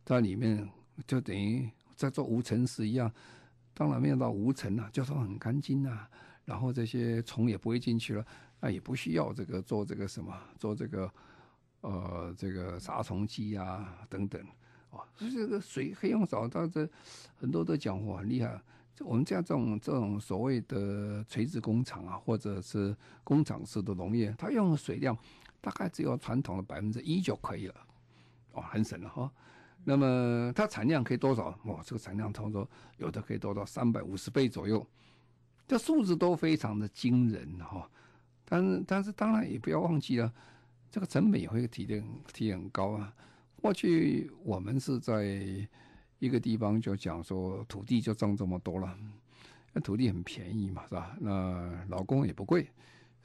[0.03, 0.69] 在里面
[1.07, 3.09] 就等于在做无尘室一样。
[3.73, 6.09] 当然没有到无尘了，就说很干净啊。
[6.43, 8.25] 然后这些虫也不会进去了。
[8.59, 11.09] 那也不需要这个做这个什么，做这个。
[11.83, 14.41] 呃，这个杀虫剂啊，等等，
[14.91, 16.87] 哦，所以这个水可以用少，到这
[17.35, 18.57] 很多都讲我很厉害。
[18.99, 25.17] 我们这样这种这种所谓的垂直工厂啊，或者是工厂式的农业，它用的水量
[25.59, 27.75] 大概只有传统的百分之一就可以了，
[28.53, 29.29] 哦，很省了哈。
[29.83, 31.47] 那么它产量可以多少？
[31.65, 32.65] 哇，这个产量差不多
[32.95, 34.87] 有的可以多到三百五十倍左右，
[35.67, 37.89] 这数字都非常的惊人哈。
[38.45, 40.33] 但是但是当然也不要忘记了。
[40.93, 43.11] 这个成本也会提的提很高啊！
[43.59, 45.25] 过去我们是在
[46.19, 48.95] 一个地方就讲说土地就挣这么多了，
[49.73, 51.17] 那土地很便宜嘛，是吧？
[51.19, 52.69] 那劳工也不贵，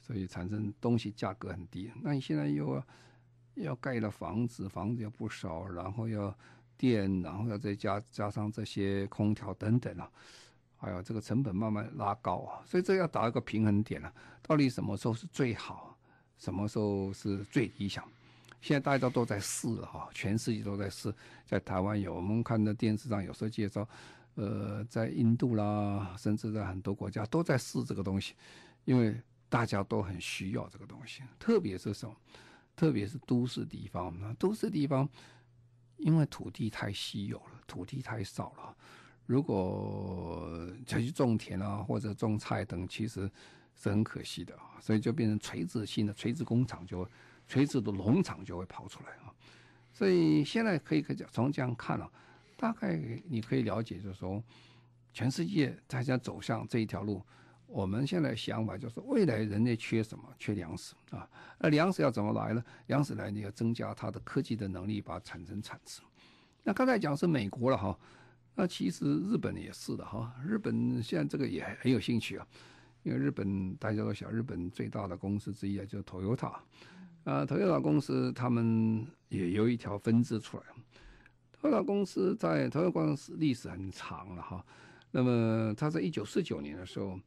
[0.01, 1.91] 所以产生东西价格很低。
[2.01, 2.85] 那你现在又要，
[3.53, 6.35] 要盖了房子，房子又不少，然后要
[6.75, 10.09] 电，然后要再加加上这些空调等等啊，
[10.75, 15.95] 还有这个成本慢慢拉高啊，所以这要打一个平衡点啊，到底什么时候是最好？
[16.39, 18.03] 什么时候是最理想？
[18.61, 21.13] 现在大家都在试了哈，全世界都在试。
[21.45, 23.87] 在台湾有，我们看的电视上有时候介绍，
[24.35, 28.33] 呃，在印度啦，甚至在很多国家都在试这个东西，
[28.83, 29.15] 因为
[29.47, 31.23] 大家都很需要这个东西。
[31.39, 32.13] 特别是什么？
[32.75, 35.07] 特别是都市地方，那都市地方
[35.97, 38.75] 因为土地太稀有了，土地太少了。
[39.25, 43.31] 如果再去种田啊，或者种菜等，其实。
[43.81, 47.07] 是很可惜的啊，所以就变成垂直性的垂直工厂，就
[47.47, 49.33] 垂直的农场就会跑出来啊。
[49.93, 52.11] 所以现在可以可讲，从这样看了，
[52.57, 54.43] 大概你可以了解，就是说，
[55.13, 57.21] 全世界大家走向这一条路。
[57.65, 60.23] 我们现在想法就是，未来人类缺什么？
[60.39, 61.29] 缺粮食啊。
[61.59, 62.63] 那粮食要怎么来呢？
[62.87, 66.01] 粮食来，你要增加它的科技的能力，把它产生产值。
[66.63, 67.97] 那刚才讲是美国了哈，
[68.55, 70.33] 那其实日本也是的哈。
[70.43, 72.47] 日本现在这个也很有兴趣啊。
[73.03, 76.53] 因为日本大家都晓，日本最大的公司之一啊，就是 Toyota。
[77.23, 80.63] 啊，Toyota 公司他们也有一条分支出来。
[81.61, 84.65] Toyota 公司在 Toyota 公司历史很长了哈。
[85.11, 87.19] 那么他在一九四九年的时候，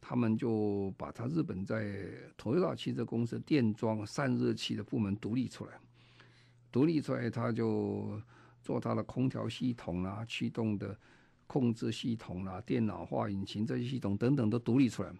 [0.00, 5.72] 他们就把他日本在 Toyota 汽车公司电装散热器的部门独立出来，
[6.70, 8.20] 独立出来他就
[8.62, 10.96] 做他的空调系统啦、驱动的
[11.46, 15.12] 控制系统啦、电脑化引擎这些系统等等都独立出来，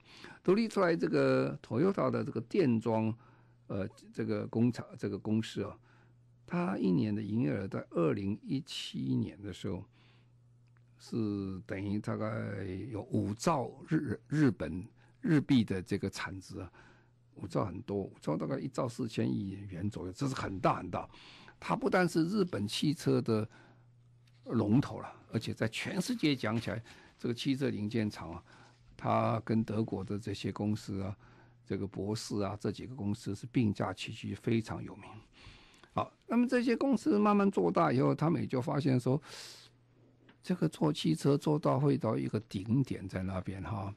[0.42, 3.14] 独立出来这个 Toyota 的这个电装。
[3.66, 5.74] 呃，这个工厂这个公司啊，
[6.46, 9.82] 它一年的营业额在二零一七年的时候，
[10.98, 12.28] 是等于大概
[12.92, 14.86] 有五兆日日本
[15.22, 16.70] 日币的这个产值啊，
[17.36, 21.08] 五兆很多，五兆大概一兆四千亿元左右，这是很大很大。
[21.58, 23.48] 它不但是日本汽车的
[24.44, 26.82] 龙头了，而且在全世界讲起来，
[27.18, 28.42] 这个汽车零件厂啊，
[28.96, 31.16] 它跟德国的这些公司啊。
[31.66, 35.04] 这个博世啊，这几个公司是并驾齐驱，非常有名。
[35.94, 39.18] 好，那么这些公司慢慢做大以后，他们也就发现说，
[40.42, 43.90] 这个做汽车做到会到一个顶点在那边哈。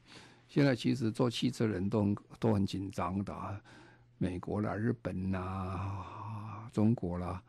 [0.48, 3.60] 现在其实做汽车人都都很紧张的啊，
[4.16, 7.42] 美国啦、日本啦、中国啦、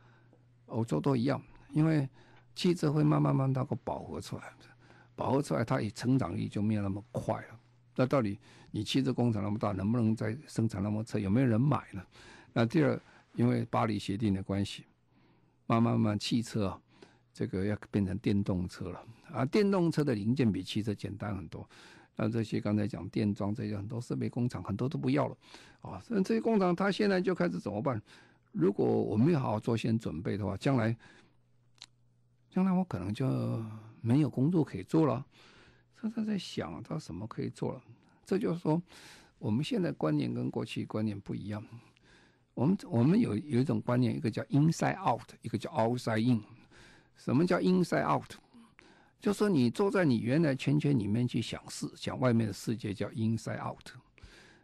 [0.66, 2.10] 欧洲都一样，因为
[2.56, 4.44] 汽车会慢慢慢慢那个饱和出来，
[5.16, 7.60] 饱和出来，它也成长力就没有那么快了。
[7.96, 8.38] 那到底
[8.72, 11.18] 你汽车工厂那么大，能不能再生产那么车？
[11.20, 12.02] 有没有人买呢？
[12.54, 13.00] 那第二，
[13.36, 14.86] 因为巴黎协定的关系，
[15.68, 16.82] 慢慢慢慢汽车啊，
[17.34, 19.46] 这个要变成电动车了啊。
[19.46, 21.68] 电动车的零件比汽车简单很多。
[22.16, 25.38] 那这些刚才讲电装这些很多设备工厂很多都不要了
[25.82, 26.00] 啊。
[26.02, 28.02] 所以这些工厂它现在就开始怎么办？
[28.52, 30.96] 如果我没有好好做先准备的话，将来
[32.50, 33.64] 将来我可能就
[34.02, 35.26] 没有工作可以做了。
[35.96, 37.82] 他他在想，他什么可以做了？
[38.26, 38.82] 这就是说，
[39.38, 41.64] 我们现在观念跟过去观念不一样。
[42.54, 46.42] 我们我们有有一种观念，一个叫 inside out，一个叫 outside in。
[47.16, 48.32] 什么叫 inside out？
[49.20, 53.90] 就说你坐在你原来圈圈里面去想事，想外面的世界叫 inside out。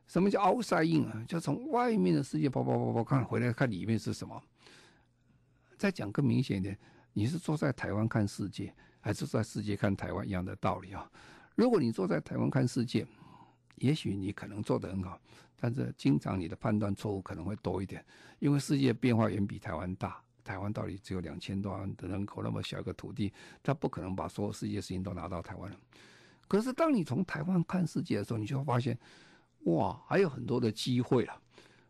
[0.08, 1.26] 什么叫 outside in 啊？
[1.28, 4.41] 就从外面的世界跑跑跑跑看回来看里面是什么。
[5.78, 6.78] 再讲更明显一点，
[7.15, 8.71] 你是坐在台湾看世界。
[8.99, 11.08] 还是在世界看台湾一样的道理啊！
[11.54, 13.06] 如果你坐在台湾看世界，
[13.75, 15.21] 也许你可能做得很好，
[15.56, 18.04] 但是经常你的判断错误可能会多一点，
[18.39, 20.19] 因为世界变化远比台湾大。
[20.43, 25.71] 台湾到底只有两千多万的人口，那么小一个土地，他不可能把所有世界事情都拿到台湾。
[26.47, 28.97] 可是当你从台湾看世界的时候，你就会发现，
[29.65, 31.39] 哇，还有很多的机会了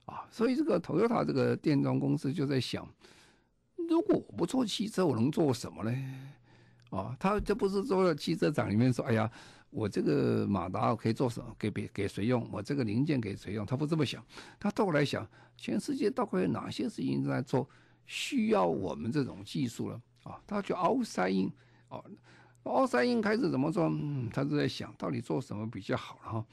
[0.03, 0.27] 啊！
[0.29, 2.85] 所以这个 Toyota 这个电装公司就在想，
[3.87, 5.91] 如果我不做汽车，我能做什么呢？
[6.91, 9.29] 啊，他这不是做了汽车厂里面说，哎呀，
[9.69, 12.47] 我这个马达可以做什么，给别给谁用？
[12.51, 13.65] 我这个零件给谁用？
[13.65, 14.23] 他不这么想，
[14.59, 17.67] 他倒过来想，全世界到底有哪些事情在做，
[18.05, 20.01] 需要我们这种技术了？
[20.23, 21.51] 啊，他就 outside in，
[21.89, 22.03] 哦
[22.63, 23.85] ，outside in 开始怎么做？
[23.85, 26.45] 嗯，他就在想到底做什么比较好了哈。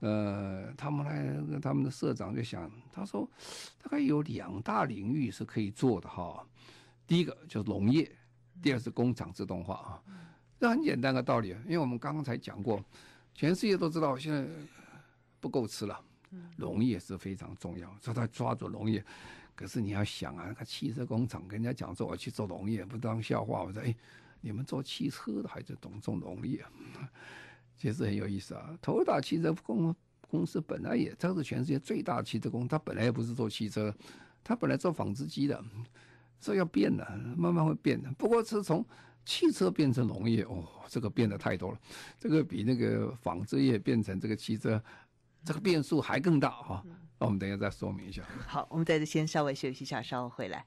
[0.00, 3.28] 呃，他们来，他们的社长就想，他说
[3.82, 6.46] 大概有两大领域是可以做的哈。
[7.06, 8.10] 第一个就是农业。
[8.62, 10.02] 第二是工厂自动化啊，
[10.58, 12.82] 这很简单的道理，因为我们刚刚才讲过，
[13.34, 14.48] 全世界都知道现在
[15.40, 16.00] 不够吃了，
[16.56, 19.04] 农业是非常重要，所以他抓住农业。
[19.54, 23.62] 可是你要想啊，那个汽车工厂跟人家讲说我去做农业，不当笑话。
[23.62, 23.94] 我说哎，
[24.40, 26.64] 你们做汽车的还是懂做农业，
[27.76, 28.74] 其实很有意思啊。
[28.82, 29.94] Toyota 汽车公
[30.30, 33.94] 公司本来也，它是全世界最大的汽车公司，它本来也不是做汽车，
[34.42, 35.62] 它本来做纺织机的。
[36.40, 37.04] 这要变的，
[37.36, 38.10] 慢慢会变的。
[38.18, 38.84] 不过是从
[39.24, 41.78] 汽车变成农业，哦，这个变得太多了。
[42.18, 44.82] 这个比那个纺织业变成这个汽车，
[45.44, 46.82] 这个变数还更大哈。
[47.18, 48.22] 那我们等一下再说明一下。
[48.46, 50.64] 好，我们在这先稍微休息一下，稍后回来。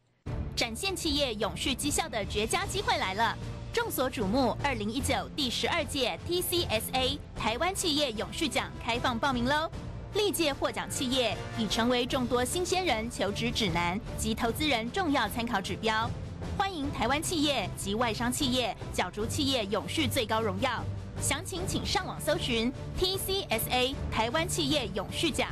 [0.56, 3.38] 展现企业永续绩效的绝佳机会来了！
[3.72, 9.72] 众所瞩目，二零一九第十二届 TCSA 台湾企业永续奖开放报名喽！
[10.16, 16.10] 历届获奖企业已成为众多新鲜人求职指南及投资人重要参考指标，
[16.58, 20.84] 欢迎台湾企业及外商企业角逐企业永续最高荣耀。
[21.22, 25.50] 详情请上网搜寻 TCSA 台湾企业永续奖，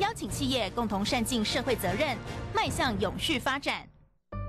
[0.00, 2.16] 邀请企业共同善尽社会责任，
[2.54, 3.86] 迈向永续发展。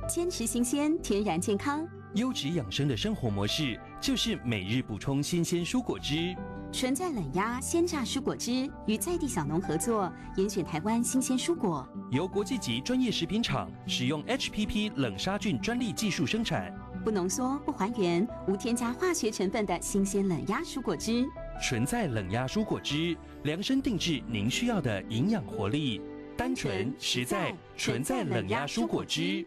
[0.10, 6.36] 坚持新鲜、天然健康、优质养生的生活模式，就是每日补充新鲜蔬果汁。
[6.72, 21.26] 纯在冷压鲜榨蔬果汁，与在地小农合作，严选台湾新鲜蔬果，由国际级专业食品厂使用 HPP 冷杀菌专利技术生产，不浓缩、不还原、无添加化学成分的新鲜冷压蔬果汁。
[21.62, 26.02] 纯在冷压蔬果汁，量身定制您需要的营养活力。
[26.38, 29.46] 单纯实在，纯在冷压蔬果汁。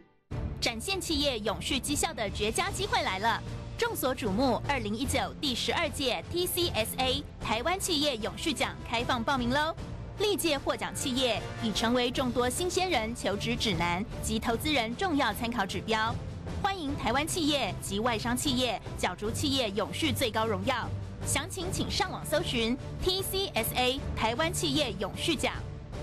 [0.61, 3.43] 展现企业永续绩效的绝佳机会来了！
[3.77, 9.75] 众所瞩目，二零一九第十二届 TCSA 台湾企业永续奖开放报名喽！
[10.19, 16.15] 历届获奖企业已成为众多新鲜人求职指南及投资人重要参考指标。
[16.63, 20.89] 欢迎台湾企业及外商企业角逐企业永续最高荣耀。
[21.27, 25.53] 详情请上网搜寻 TCSA 台湾企业永续奖，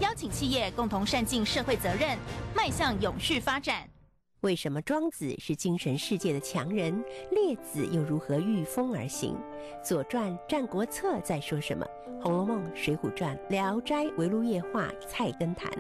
[0.02, 2.18] 邀请企业共同善尽社会责任，
[2.54, 3.88] 迈向永续发展。
[4.42, 6.92] 为什么庄子是精神世界的强人，
[7.30, 9.36] 列子又如何御风而行？
[9.88, 11.86] 《左传》《战国策》在说什么？
[12.24, 15.72] 《红楼梦》《水浒传》《聊斋》《围炉夜话》《菜根谭》。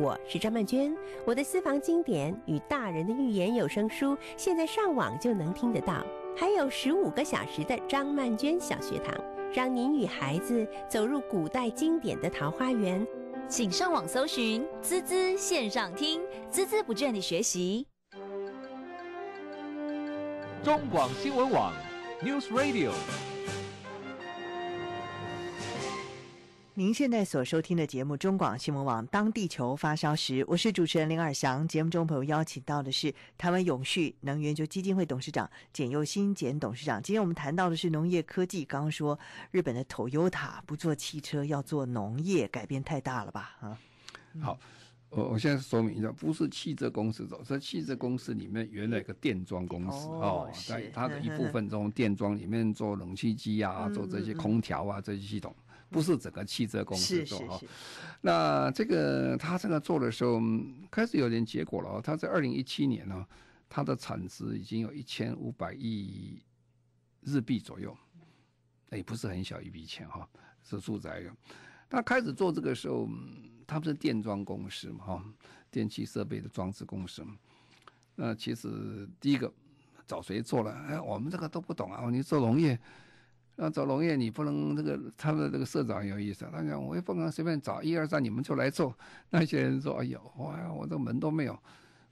[0.00, 6.02] 我是张曼娟，我的私房经典与大人的寓言有声书，现在上网就能听得到。
[6.34, 9.14] 还有十五个小时的张曼娟小学堂，
[9.52, 13.06] 让您与孩子走入古代经典的桃花源。
[13.46, 17.86] 请上网搜寻“滋滋线上听”，孜孜不倦地学习。
[20.66, 21.72] 中广新闻网
[22.20, 22.90] ，News Radio。
[26.74, 29.06] 您现在所收听的节目，中广新闻网。
[29.06, 31.68] 当地球发烧时，我是主持人林尔翔。
[31.68, 37.00] 节目中朋友邀请到的是台湾永续能源就基金会董事长简佑新简董事长。
[37.00, 38.64] 今天我们谈到的是农业科技。
[38.64, 39.16] 刚刚说
[39.52, 43.56] 日本的 Toyota 不做汽车，要做农业，改变太大了吧？
[43.60, 43.78] 啊，
[44.42, 44.58] 好。
[45.16, 55.56] 我我现在说明一下，不是汽车公司走，是汽车公司里面原来一个电装公司哦，在它的一部分中，电装里面做冷气机啊，做这些空调啊这些系统，
[55.88, 57.58] 不是整个汽车公司做哈。
[58.20, 60.38] 那这个他这个做的时候
[60.90, 63.26] 开始有点结果了哦，他在二零一七年呢，
[63.70, 66.42] 它的产值已经有一千五百亿
[67.22, 67.96] 日币左右，
[68.90, 70.28] 也不是很小一笔钱哈，
[70.62, 71.32] 是住宅的。
[71.88, 73.08] 他开始做这个时候。
[73.66, 75.24] 他们是电装公司嘛，哈，
[75.70, 77.36] 电气设备的装置公司嘛。
[78.14, 79.52] 那其实第一个
[80.06, 80.72] 找谁做了？
[80.88, 82.08] 哎，我们这个都不懂啊。
[82.10, 82.78] 你做农业，
[83.56, 84.98] 那做农业你不能这个。
[85.16, 88.96] 他们这个社长有意思，他讲我也不能随便找一二三，你们就来做。
[89.30, 91.58] 那些人说：“哎呦，哇，我这门都没有，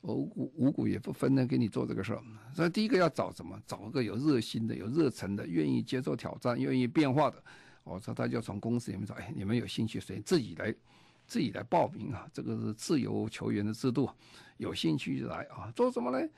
[0.01, 3.59] 我五谷五谷也不分的给你做这个事儿。”所以第一个要找什么？
[3.67, 7.43] 找一个有热心的、有热忱的、愿意接受挑战、愿意变化的。
[7.85, 10.75] 我说他就从公司里面找，哎，你们有兴趣谁自己来。
[11.27, 14.09] 自己来报名啊，这个是自由球员的制度，
[14.59, 15.73] 有兴趣就来啊。
[15.75, 16.29] 做什么呢？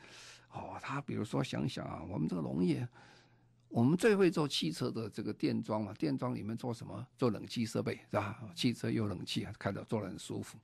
[0.53, 2.89] 哦，他比如说想想啊，我们这个农业，
[3.69, 7.07] 我们最会做汽车的这个电装嘛，电装里面做什么？
[7.19, 8.41] 做冷气设备是吧？
[8.55, 10.57] 汽车有冷气，开着做得很舒服。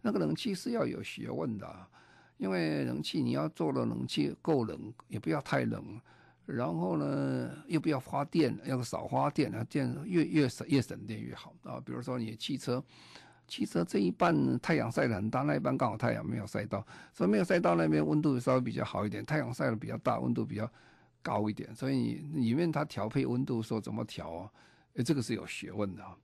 [0.00, 1.88] 那个冷气是要有学问的，啊
[2.36, 6.00] 因为冷气你要做的冷气够冷，也不要太冷，
[6.44, 11.80] 然后呢又不要花电，要少花电啊，电越越省越省电越好啊。
[11.84, 12.84] 比如说你汽车。
[13.52, 19.22] 汽车这一半太阳晒得很大，那一半刚好太阳没有晒到，所以没有晒到那边温度稍微比较好一点。
[19.26, 20.66] 太阳晒得比较大，温度比较
[21.20, 24.50] 高一点，所以里面它调配温度说怎么调啊？
[24.94, 26.16] 哎，这个是有学问的啊。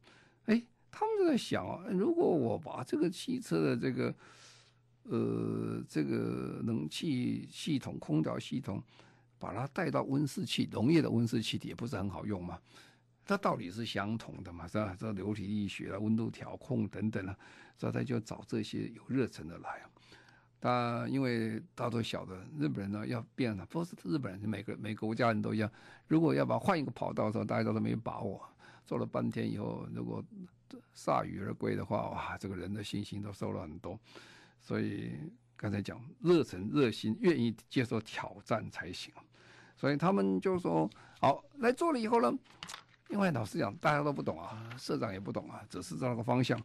[0.46, 4.14] 哎，他们就在想啊，如果我把这个汽车的这个
[5.02, 8.82] 呃这个冷气系统、空调系统，
[9.38, 12.58] 把它带到温室气农业的温室气体，也不是很好用吗？
[13.28, 14.96] 它道理是相同的嘛，是吧？
[14.98, 17.36] 这流体力学啊、温度调控等等啊，
[17.76, 19.90] 所以他就找这些有热忱的来啊。
[20.58, 25.70] 他因为大家都晓得日本人呢要变了，不是日本人，每个每个国家人都一样。
[26.06, 28.42] 如果要把换一个跑道的时候，大家都没把握。
[28.86, 30.24] 做了半天以后，如果
[30.94, 34.00] 铩羽而归的话，哇，这个人的信心都受了很多。
[34.58, 35.12] 所以
[35.54, 39.12] 刚才讲热忱、热心，愿意接受挑战才行。
[39.76, 40.88] 所以他们就说
[41.20, 42.32] 好来做了以后呢。
[43.08, 46.60] 因为老实讲，大家都不懂啊，社长也不懂啊，只是这个方向，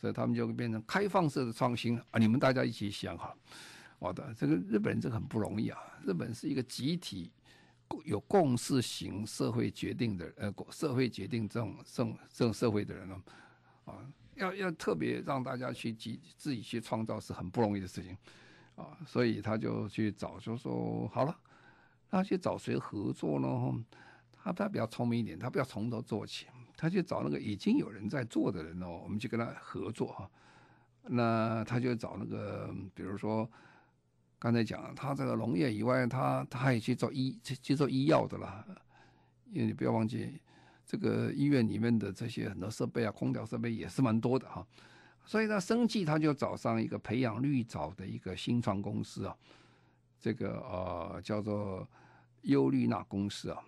[0.00, 2.18] 所以他们就变成开放式的创新啊。
[2.18, 3.34] 你们大家一起想哈，
[3.98, 5.78] 好的，这个日本人这个很不容易啊。
[6.04, 7.32] 日本是一个集体
[8.04, 13.22] 有共识型社会决定的呃，社会决定这种这种这种社会的人呢，
[13.86, 13.98] 啊，
[14.36, 18.16] 要要特别让大家去集自己去创造是很不容易的事情
[18.76, 18.96] 啊。
[19.04, 21.36] 所以他就去找，就说好了，
[22.08, 23.84] 那去找谁合作呢？
[24.42, 30.30] 他他比较聪明一点，他不要从头做起，他去找那个已经有人在做的人哦，我们去跟他合作哈。
[31.10, 33.48] 那他就找那个，比如说
[34.38, 38.64] 刚才讲，他这个农业以外，他他还去做医去做医药的啦。
[39.50, 40.38] 因为你不要忘记，
[40.86, 44.66] 这个医院里面的这些很多设备啊，空调设备也是蛮多的哈。
[45.24, 49.36] 所以呢，生计他就找上一个培养绿藻的一个新创公司啊，
[50.20, 51.88] 这个呃叫做
[52.42, 53.62] 优绿纳公司啊。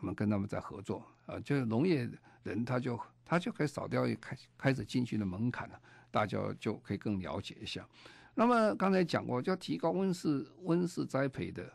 [0.00, 2.08] 我们跟他们在合作啊，就是农业
[2.42, 5.80] 人他就他就可以少掉一开开始进去的门槛了。
[6.08, 7.86] 大家就可以更了解一下。
[8.34, 11.70] 那么刚才讲过，就要提高温室温室栽培的。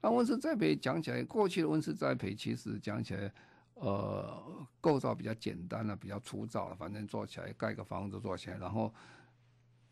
[0.00, 3.32] 那温室栽培讲起来，过去的温室栽培其实讲起来，
[3.74, 8.92] 呃，构造比较简单了，比较粗糙了，反正做起来盖个房子做起来，然后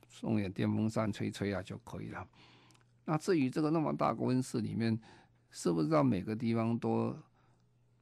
[0.08, 2.26] 送点电风扇吹吹啊就可以了。
[3.04, 4.98] 那至于这个那么大个温室里面，
[5.50, 7.16] 是不是让每个地方都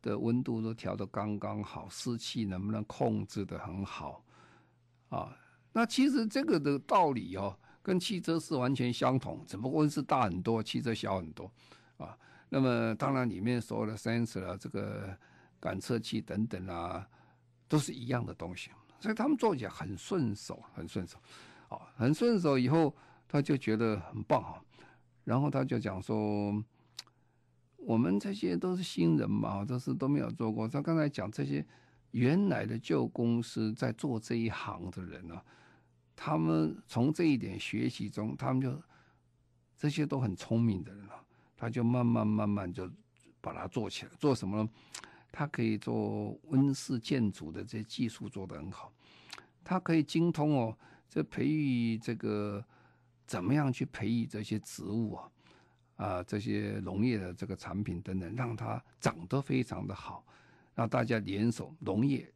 [0.02, 4.24] 的温度都调的刚刚好，湿气能不能控制的很好
[5.08, 5.36] 啊？
[5.72, 7.58] 那其实这个的道理哦。
[7.82, 11.50] 跟汽车是完全相同，只不过温室大很多，汽车小很多，
[11.96, 12.16] 啊，
[12.50, 15.16] 那么当然里面所有的 sensor 啊，这个
[15.58, 17.08] 感测器等等啊，
[17.68, 18.70] 都是一样的东西，
[19.00, 21.18] 所以他们做起来很顺手，很顺手，
[21.70, 22.94] 啊，很顺手以后
[23.26, 24.62] 他就觉得很棒啊，
[25.24, 26.52] 然后他就讲说，
[27.80, 31.66] 我们这些都是新人嘛，都是都没有做过，他刚才讲这些
[32.12, 35.42] 原来的旧公司在做这一行的人啊。
[36.14, 38.80] 他们从这一点学习中，他们就
[39.76, 41.24] 这些都很聪明的人了，
[41.56, 42.90] 他就慢慢慢慢就
[43.40, 44.12] 把它做起来。
[44.18, 44.68] 做什么呢？
[45.32, 48.92] 他可以做温室建筑的这些技术做得很好，
[49.64, 50.76] 他可以精通哦，
[51.08, 52.62] 这培育这个
[53.26, 55.30] 怎么样去培育这些植物啊，
[56.02, 60.24] 啊，这些农业的这个产品等等，让它长得非常的好，
[60.74, 62.32] 让大家联手农业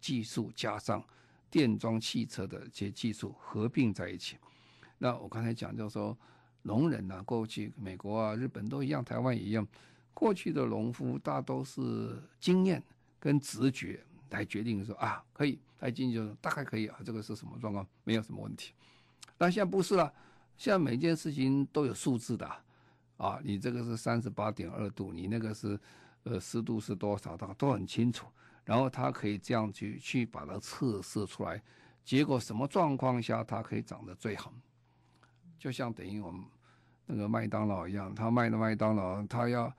[0.00, 1.04] 技术加上。
[1.48, 4.36] 电装汽车的这些技术合并在一起，
[4.98, 6.14] 那我刚才讲就是说，
[6.62, 9.66] 农人呢、啊，过去美国啊、日本都一样，台湾也一样，
[10.12, 12.82] 过去的农夫大都是经验
[13.18, 18.74] 跟直觉来决定说啊，可以他进去，大概可以啊，这个是什么状况，没有什么问题。
[19.38, 20.12] 但现在不是了，
[20.58, 22.50] 现在每件事情都有数字的，
[23.16, 25.78] 啊你这个是三十八点二度，你那个是
[26.24, 28.26] 呃湿度是多少，它都很清楚。
[28.64, 31.62] 然后它可以这样去去把它测试出来，
[32.02, 34.52] 结果什么状况下它可以长得最好？
[35.56, 36.44] 就像等于我们
[37.06, 39.72] 那个麦当劳一样，他卖的麦当劳，他要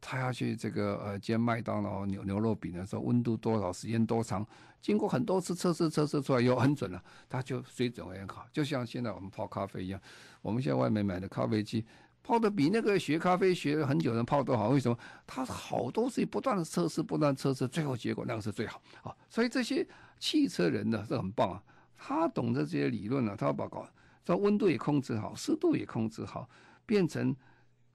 [0.00, 4.46] 他要去这个呃煎麦当劳牛牛肉饼的时候，温度多少，时间多长，
[4.80, 8.46] 经过很多次测试测试出来又很准了，它就水准很好。
[8.50, 10.00] 就像现在我们泡咖啡一样，
[10.40, 11.84] 我们现在外面买的咖啡机。
[12.22, 14.96] 泡的比那个学咖啡学了很久的人泡都好，为什么？
[15.26, 19.14] 他好多事情不断的测试，不断测试，最后结果那个是最好啊。
[19.28, 19.84] 所以这些
[20.20, 21.62] 汽车人呢是很棒啊，
[21.96, 23.84] 他懂得这些理论呢，他要报告，
[24.24, 26.48] 说温度也控制好，湿度也控制好，
[26.86, 27.34] 变成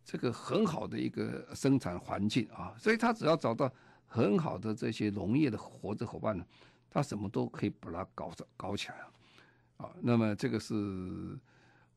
[0.04, 2.76] 这个很好的一个生产环境啊。
[2.78, 3.72] 所以他只要找到
[4.06, 6.46] 很好的这些农业的合作伙伴呢，
[6.90, 9.90] 他什么都可以把它搞搞起来啊啊。
[10.02, 11.40] 那么这个是。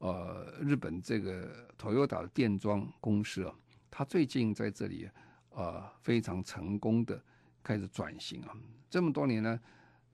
[0.01, 1.47] 呃，日本这个
[1.79, 3.55] Toyota 的电装公司啊，
[3.91, 5.07] 它最近在这里
[5.51, 7.23] 呃非常成功的
[7.63, 8.57] 开始转型啊，
[8.89, 9.61] 这么多年呢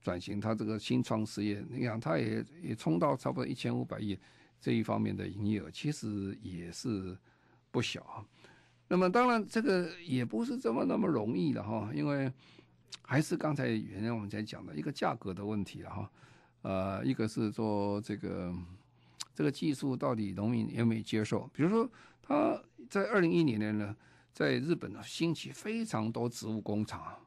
[0.03, 4.19] 转型，它这个新创事业，你看它也也冲到差不多一千五百亿
[4.61, 7.17] 这一方面的营业额，其实也是
[7.71, 8.27] 不小啊。
[8.89, 12.33] 那么当然这个也不是这么那么容易的哈，因为
[13.03, 16.11] 还是刚才原来我们在讲的一个价格的问题了哈，
[16.63, 18.53] 呃，一个是说这个。
[19.37, 21.47] 这个技术到底农民愿不愿意接受？
[21.53, 21.87] 比如说，
[22.23, 22.59] 他
[22.89, 23.95] 在二零一零年呢，
[24.33, 27.21] 在日本呢兴起非常多植物工厂啊，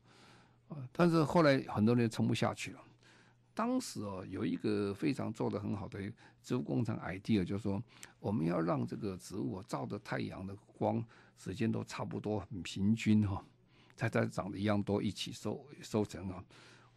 [0.92, 2.80] 但是后来很多人撑不下去了。
[3.54, 6.00] 当时哦，有一个非常做得很好的
[6.42, 7.80] 植物工厂 idea，就是说
[8.20, 11.06] 我们要让这个植物照着太阳的光
[11.38, 13.46] 时间都差不多很平均哈，
[13.96, 16.44] 才才长得一样多，一起收收成啊。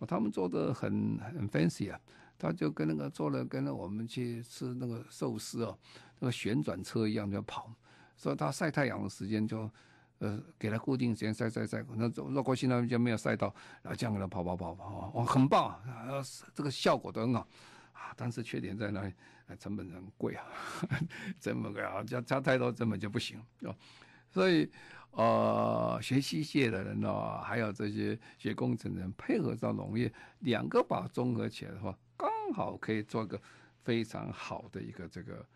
[0.09, 2.01] 他们做的很很 fancy 啊。
[2.43, 5.79] 他就跟那个做了，跟我们去吃那个寿司哦，
[6.19, 7.73] 那个旋转车一样就跑，
[8.17, 9.71] 所以他晒太阳的时间就，
[10.19, 16.21] 呃，给他固定时间晒晒晒，那绕过去那边就没有晒到，然后这样给他跑跑跑跑，哇，很棒啊，
[16.53, 17.47] 这个效果都很好
[17.93, 19.15] 啊，但是缺点在哪里？
[19.61, 20.45] 成本很贵啊，
[21.41, 23.71] 成本贵啊，加加太多成本就不行啊，
[24.31, 24.69] 所以
[25.13, 31.97] 呃，学机械的人哦，还有这些学工程的人配合到农业，两个把综合起来的话。
[32.43, 33.41] 刚好可以做个
[33.85, 35.47] 非常好的一个这个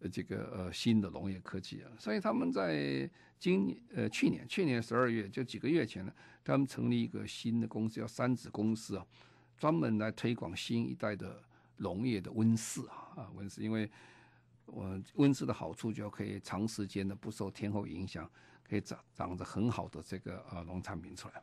[0.00, 3.08] 呃这个呃新的农业科技啊，所以他们在
[3.38, 6.12] 今呃去年去年十二月就几个月前呢，
[6.42, 9.06] 他们成立一个新的公司叫三子公司啊，
[9.56, 11.40] 专门来推广新一代的
[11.76, 13.88] 农业的温室啊啊温室，因为
[14.66, 18.28] 我温室的好处就可以长时间的不受天候影响，
[18.68, 21.42] 可以长长着很好的这个呃农产品出来。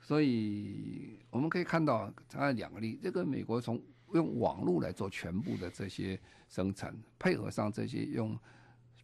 [0.00, 3.82] 所以我们可以看到，它两个例，这个美国从
[4.12, 8.38] 用网络来做全部的这些生产，配合上这些用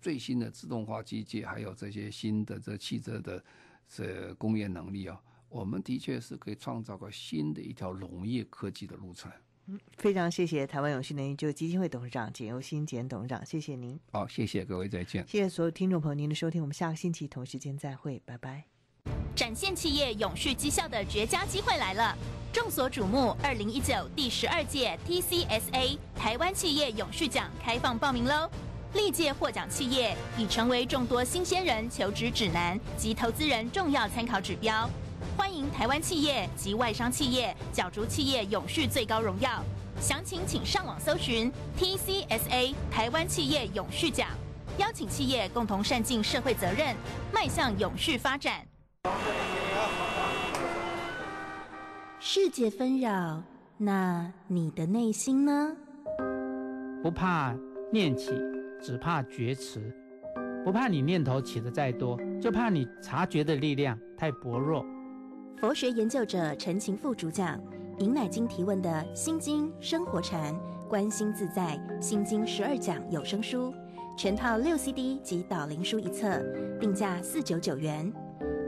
[0.00, 3.42] 最新的自动化机械，还有这些新的这汽车的
[3.88, 9.30] 这工业能力啊，我们的确是可以创造个新的一条农业科技的路程。
[9.66, 13.98] 嗯，非常谢谢台湾永续能源就基金会董事长简又新简董事长，谢谢您。
[14.12, 15.26] 好，谢谢各位，再见。
[15.26, 18.73] 谢谢所有听众朋友您的收听，我们下个星期同时间再会，拜拜。
[19.34, 22.16] 展现企业永续绩效的绝佳机会来了！
[22.52, 28.48] 众所瞩目，二零一九第十二届 TCSA 台湾企业永续奖开放报名喽！
[28.92, 34.88] 历届获奖企业已成为众多新鲜人求职指南及投资人重要参考指标。
[35.36, 39.60] 欢迎台湾企业及外商企业角逐企业永续最高荣耀，
[40.00, 44.28] 详情请上网搜寻 TCSA 台湾企业永续奖，
[44.78, 46.94] 邀请企业共同善尽社会责任，
[47.32, 48.64] 迈向永续发展。
[52.26, 53.42] 世界纷扰，
[53.76, 55.76] 那你的内心呢？
[57.02, 57.54] 不怕
[57.92, 58.32] 念起，
[58.80, 59.94] 只怕觉迟。
[60.64, 64.84] 不怕你念头起得再多，就怕你察觉的力量太薄弱。
[65.60, 67.60] 佛学研究者陈情副主讲，
[67.98, 73.72] 尹乃金提问的《心经生活禅观心自在心经十二讲》有声书，
[74.16, 76.42] 全套六 CD 及导灵书一册，
[76.80, 78.10] 定价四九九元。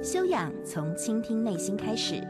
[0.02, 2.22] 修养从倾听内心开始，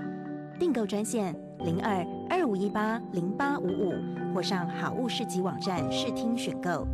[0.59, 3.95] 订购专线零二二五一八零八五五，
[4.35, 6.87] 或上好物市集网站试听选购。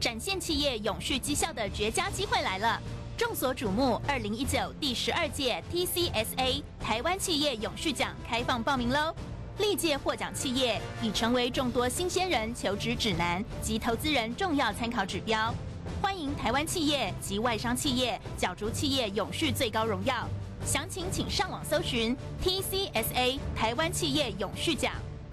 [0.00, 2.80] 展现企业永续绩效的绝佳机会来了！
[3.16, 9.14] 众所瞩目，二零一九第十二届 TCSA 台湾企业永续奖开放报名喽！
[9.58, 15.52] 历届获奖企业已成为众多新鲜人求职指南及投资人重要参考指标。
[16.00, 20.28] 欢迎台湾企业及外商企业角逐企业永续最高荣耀。
[20.64, 24.92] 详情请上网搜寻 TCSA 台湾企业永续奖，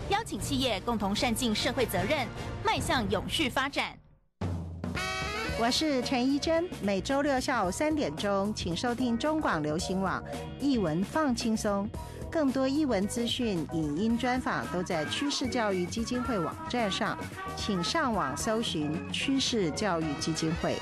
[0.09, 2.27] 邀请企业共同善尽社会责任，
[2.63, 4.04] 迈向永续发展。
[5.57, 10.21] 我是陈怡贞，每周六下午三点钟，请收听中广流行网
[10.59, 11.89] 《艺文放轻松》，
[12.29, 17.17] 更多艺文资讯、影音专访都在趋势教育基金会网站上，
[17.55, 20.75] 请上网搜寻趋势教育基金会。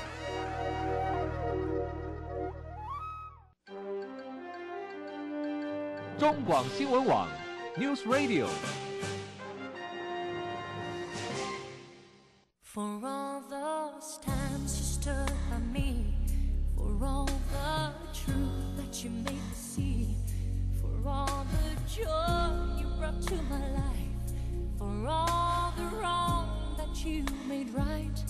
[6.18, 7.28] 中广新闻网
[7.78, 8.46] News Radio。
[27.74, 28.23] right.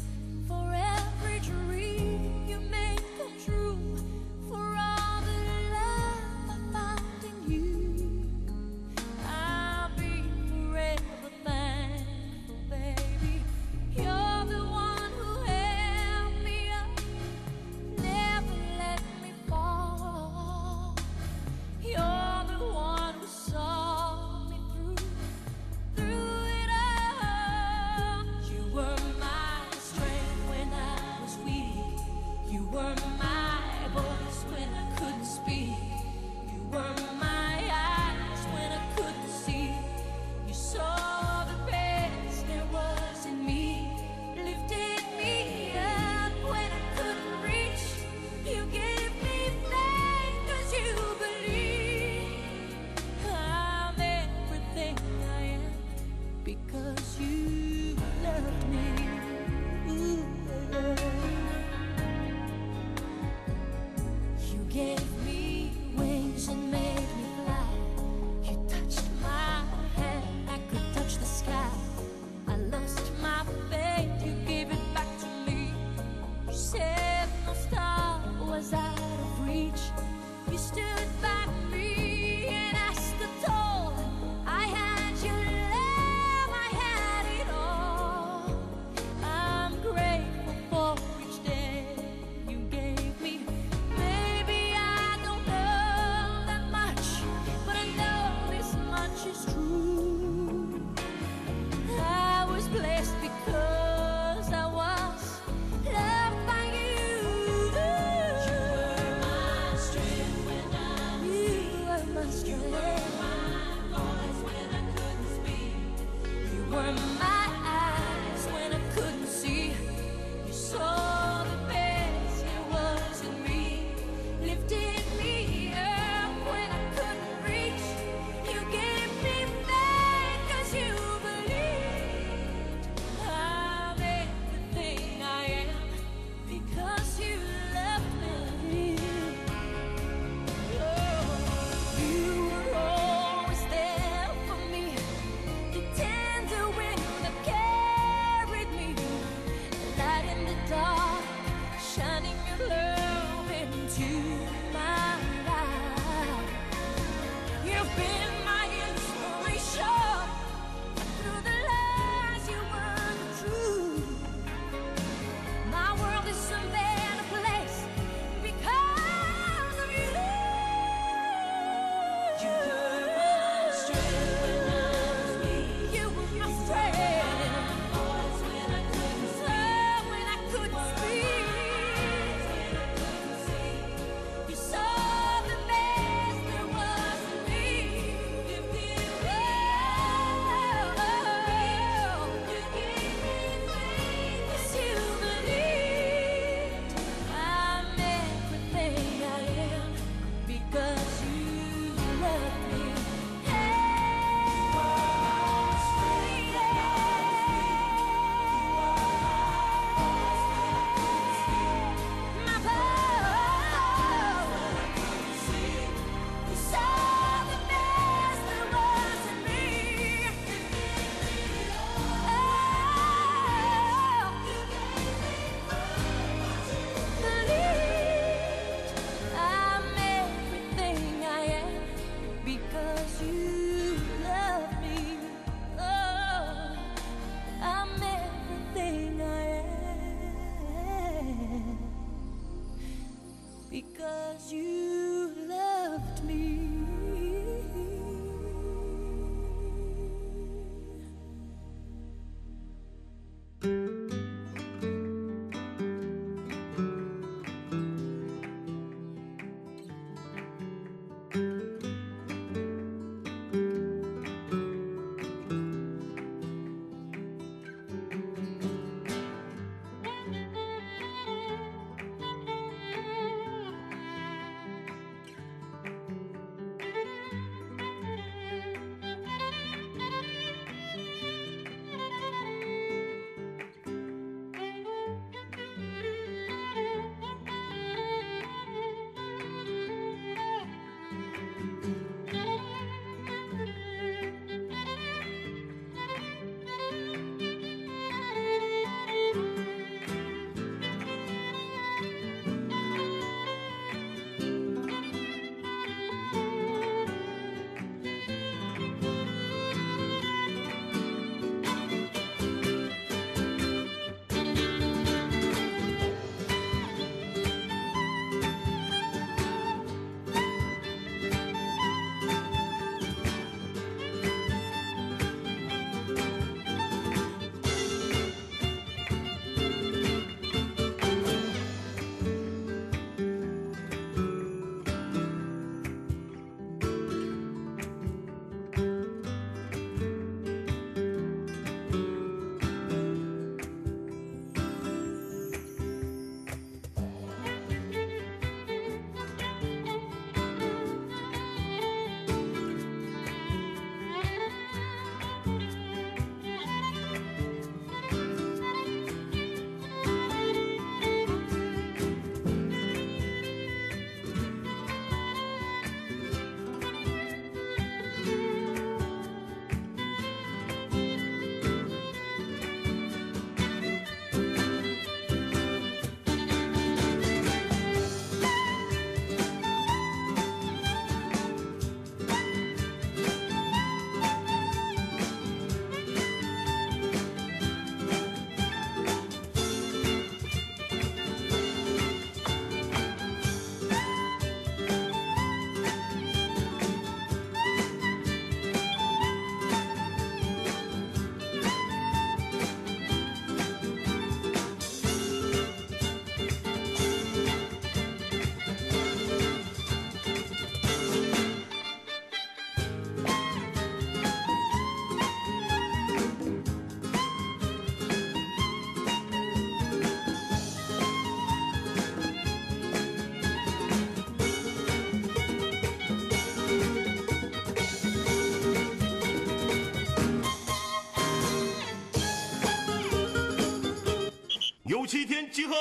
[435.25, 435.75] 天集合，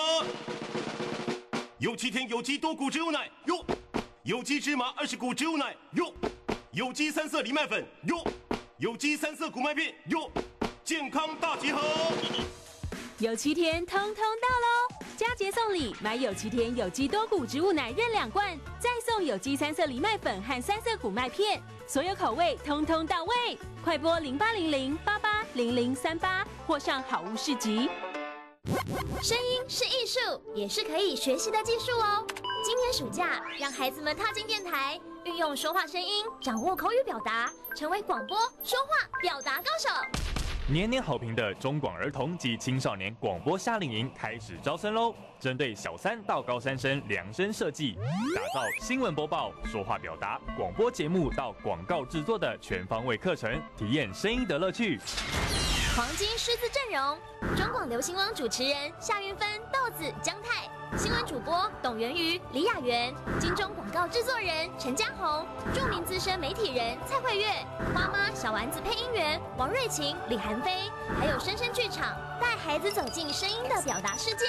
[1.80, 3.66] 有七天有机多谷植物奶哟，
[4.24, 6.14] 有机芝麻二十谷植物奶哟，
[6.72, 8.24] 有机三色藜麦粉哟，
[8.78, 10.32] 有机三色谷麦片哟，
[10.84, 11.82] 健康大集合。
[13.20, 15.06] 有七天通通到喽！
[15.16, 23.58] 佳节送礼，买有七天有机多谷植物奶任两罐，再送有机三色藜麦粉和三色谷麦片，所有口味通通到位。
[23.84, 27.90] 快拨零八零零八八零零三八，或上好物市集。
[29.22, 30.20] 声音是艺术，
[30.54, 32.26] 也是可以学习的技术哦。
[32.64, 39.90] 今年暑假，让孩子们踏进电台，运用说话声音，掌握口语表达，成为广播说话表达高手。
[40.68, 45.14] 年年好评的中广儿童及青少年广播夏令营开始招生喽！
[45.40, 47.96] 针对小三到高三生量身设计，
[48.36, 55.00] 打造新闻播报、说话表达、广播节目到广告制作的全方位课程，体验声音的乐趣。
[55.96, 57.20] 黄金狮子阵容：
[57.56, 67.48] 中广流行网主持人夏云芬、豆子、姜太，新闻主播董源瑜、李雅媛，金钟广告制作人陈嘉宏，著名资深媒体人蔡慧月，
[67.96, 74.46] 花妈小丸子配音员王瑞琴、李韩飞，还有声声剧场，带孩子走进声音的表达世界。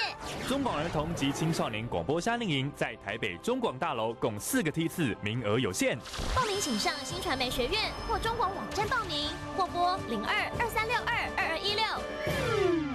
[0.47, 5.97] 中广儿童及青少年广播夏令营在台北中广大楼共四个梯次，名额有限。
[6.35, 12.94] 报名请上新传媒学院或中广网站报名，或拨零二二三六二二二一六。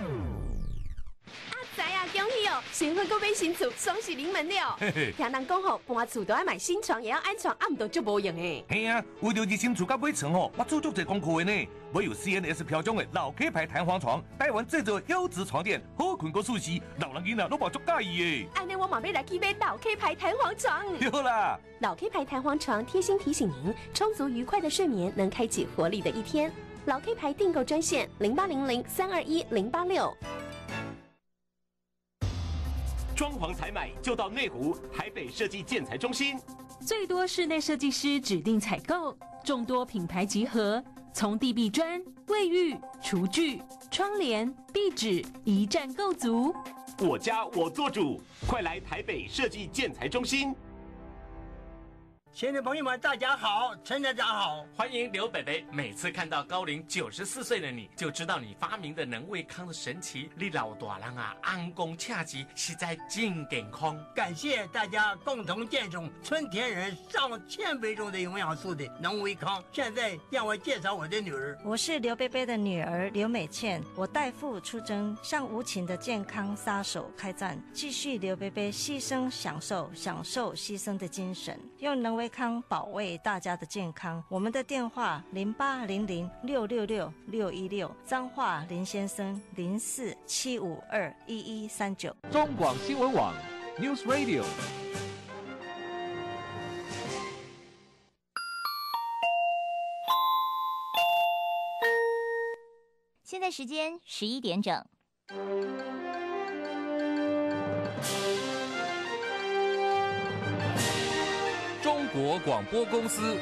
[1.80, 2.62] 阿仔啊，恭喜哦！
[2.72, 4.76] 新婚购买新厝，双喜临门了。
[5.16, 8.62] 听人讲吼，搬厝都要买新床，也要安床，暗都就无用诶。
[8.70, 11.68] 系啊，为了热新厝甲买床吼，我做足侪功课的呢。
[11.92, 18.48] 我有 CNS 标准的老 K 牌弹簧床，台湾制造优质床垫，好困个舒适，老人囝啊都冇足介意诶。
[18.54, 20.98] 安尼我马上来去买老 K 牌弹簧床。
[20.98, 26.52] 对啦，老 K 牌弹簧床贴心提醒您，充足愉快的睡眠能开启活力的一天。
[26.84, 30.14] 老 K 牌订购专线零八零零三二一零八六。
[33.20, 36.40] 装潢采买就到内湖台北设计建材中心，
[36.80, 39.14] 最多室内设计师指定采购，
[39.44, 43.60] 众多品牌集合，从地壁砖、卫浴、厨具、
[43.90, 46.54] 窗帘、壁纸一站购足。
[47.00, 48.18] 我家我做主，
[48.48, 50.54] 快来台北设计建材中心。
[52.32, 55.66] 亲爱的朋友们，大家好，陈家长好，欢迎刘北北。
[55.72, 60.30] 每次看到高龄九十四岁的你，就知道你发明的能胃康的神奇。
[60.36, 63.98] 你老大人啊，安公恰吉，实在真健康。
[64.14, 69.62] 感谢大家共同见证春天人上千杯中的营养素的能胃康。
[69.72, 82.20] 现在让我介绍我的女儿，我是刘贝贝的女儿刘美倩，我代父出征，向无情的健康杀手开战，继续刘贝贝牺牲享受，享受牺牲的精神，用能。
[82.20, 92.14] 卫康保卫大家的健康，我们的电话零八零零六六六六一六，张化林先生零四七五二一一三九。
[92.30, 93.34] 中广新闻网
[93.78, 94.44] News Radio。
[103.22, 104.84] 现在时间十一点整。
[112.12, 113.36] 国广播公司。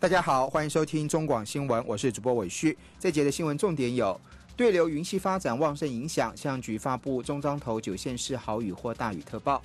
[0.00, 2.78] 大家好，欢迎收听中广新闻，我是主播伟旭。
[2.98, 4.18] 这节的新闻重点有：
[4.56, 9.62] 对流云系发展旺盛影响，气象局发布中彰投九县市豪雨或大雨特报。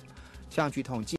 [0.50, 1.16] 气象局统计。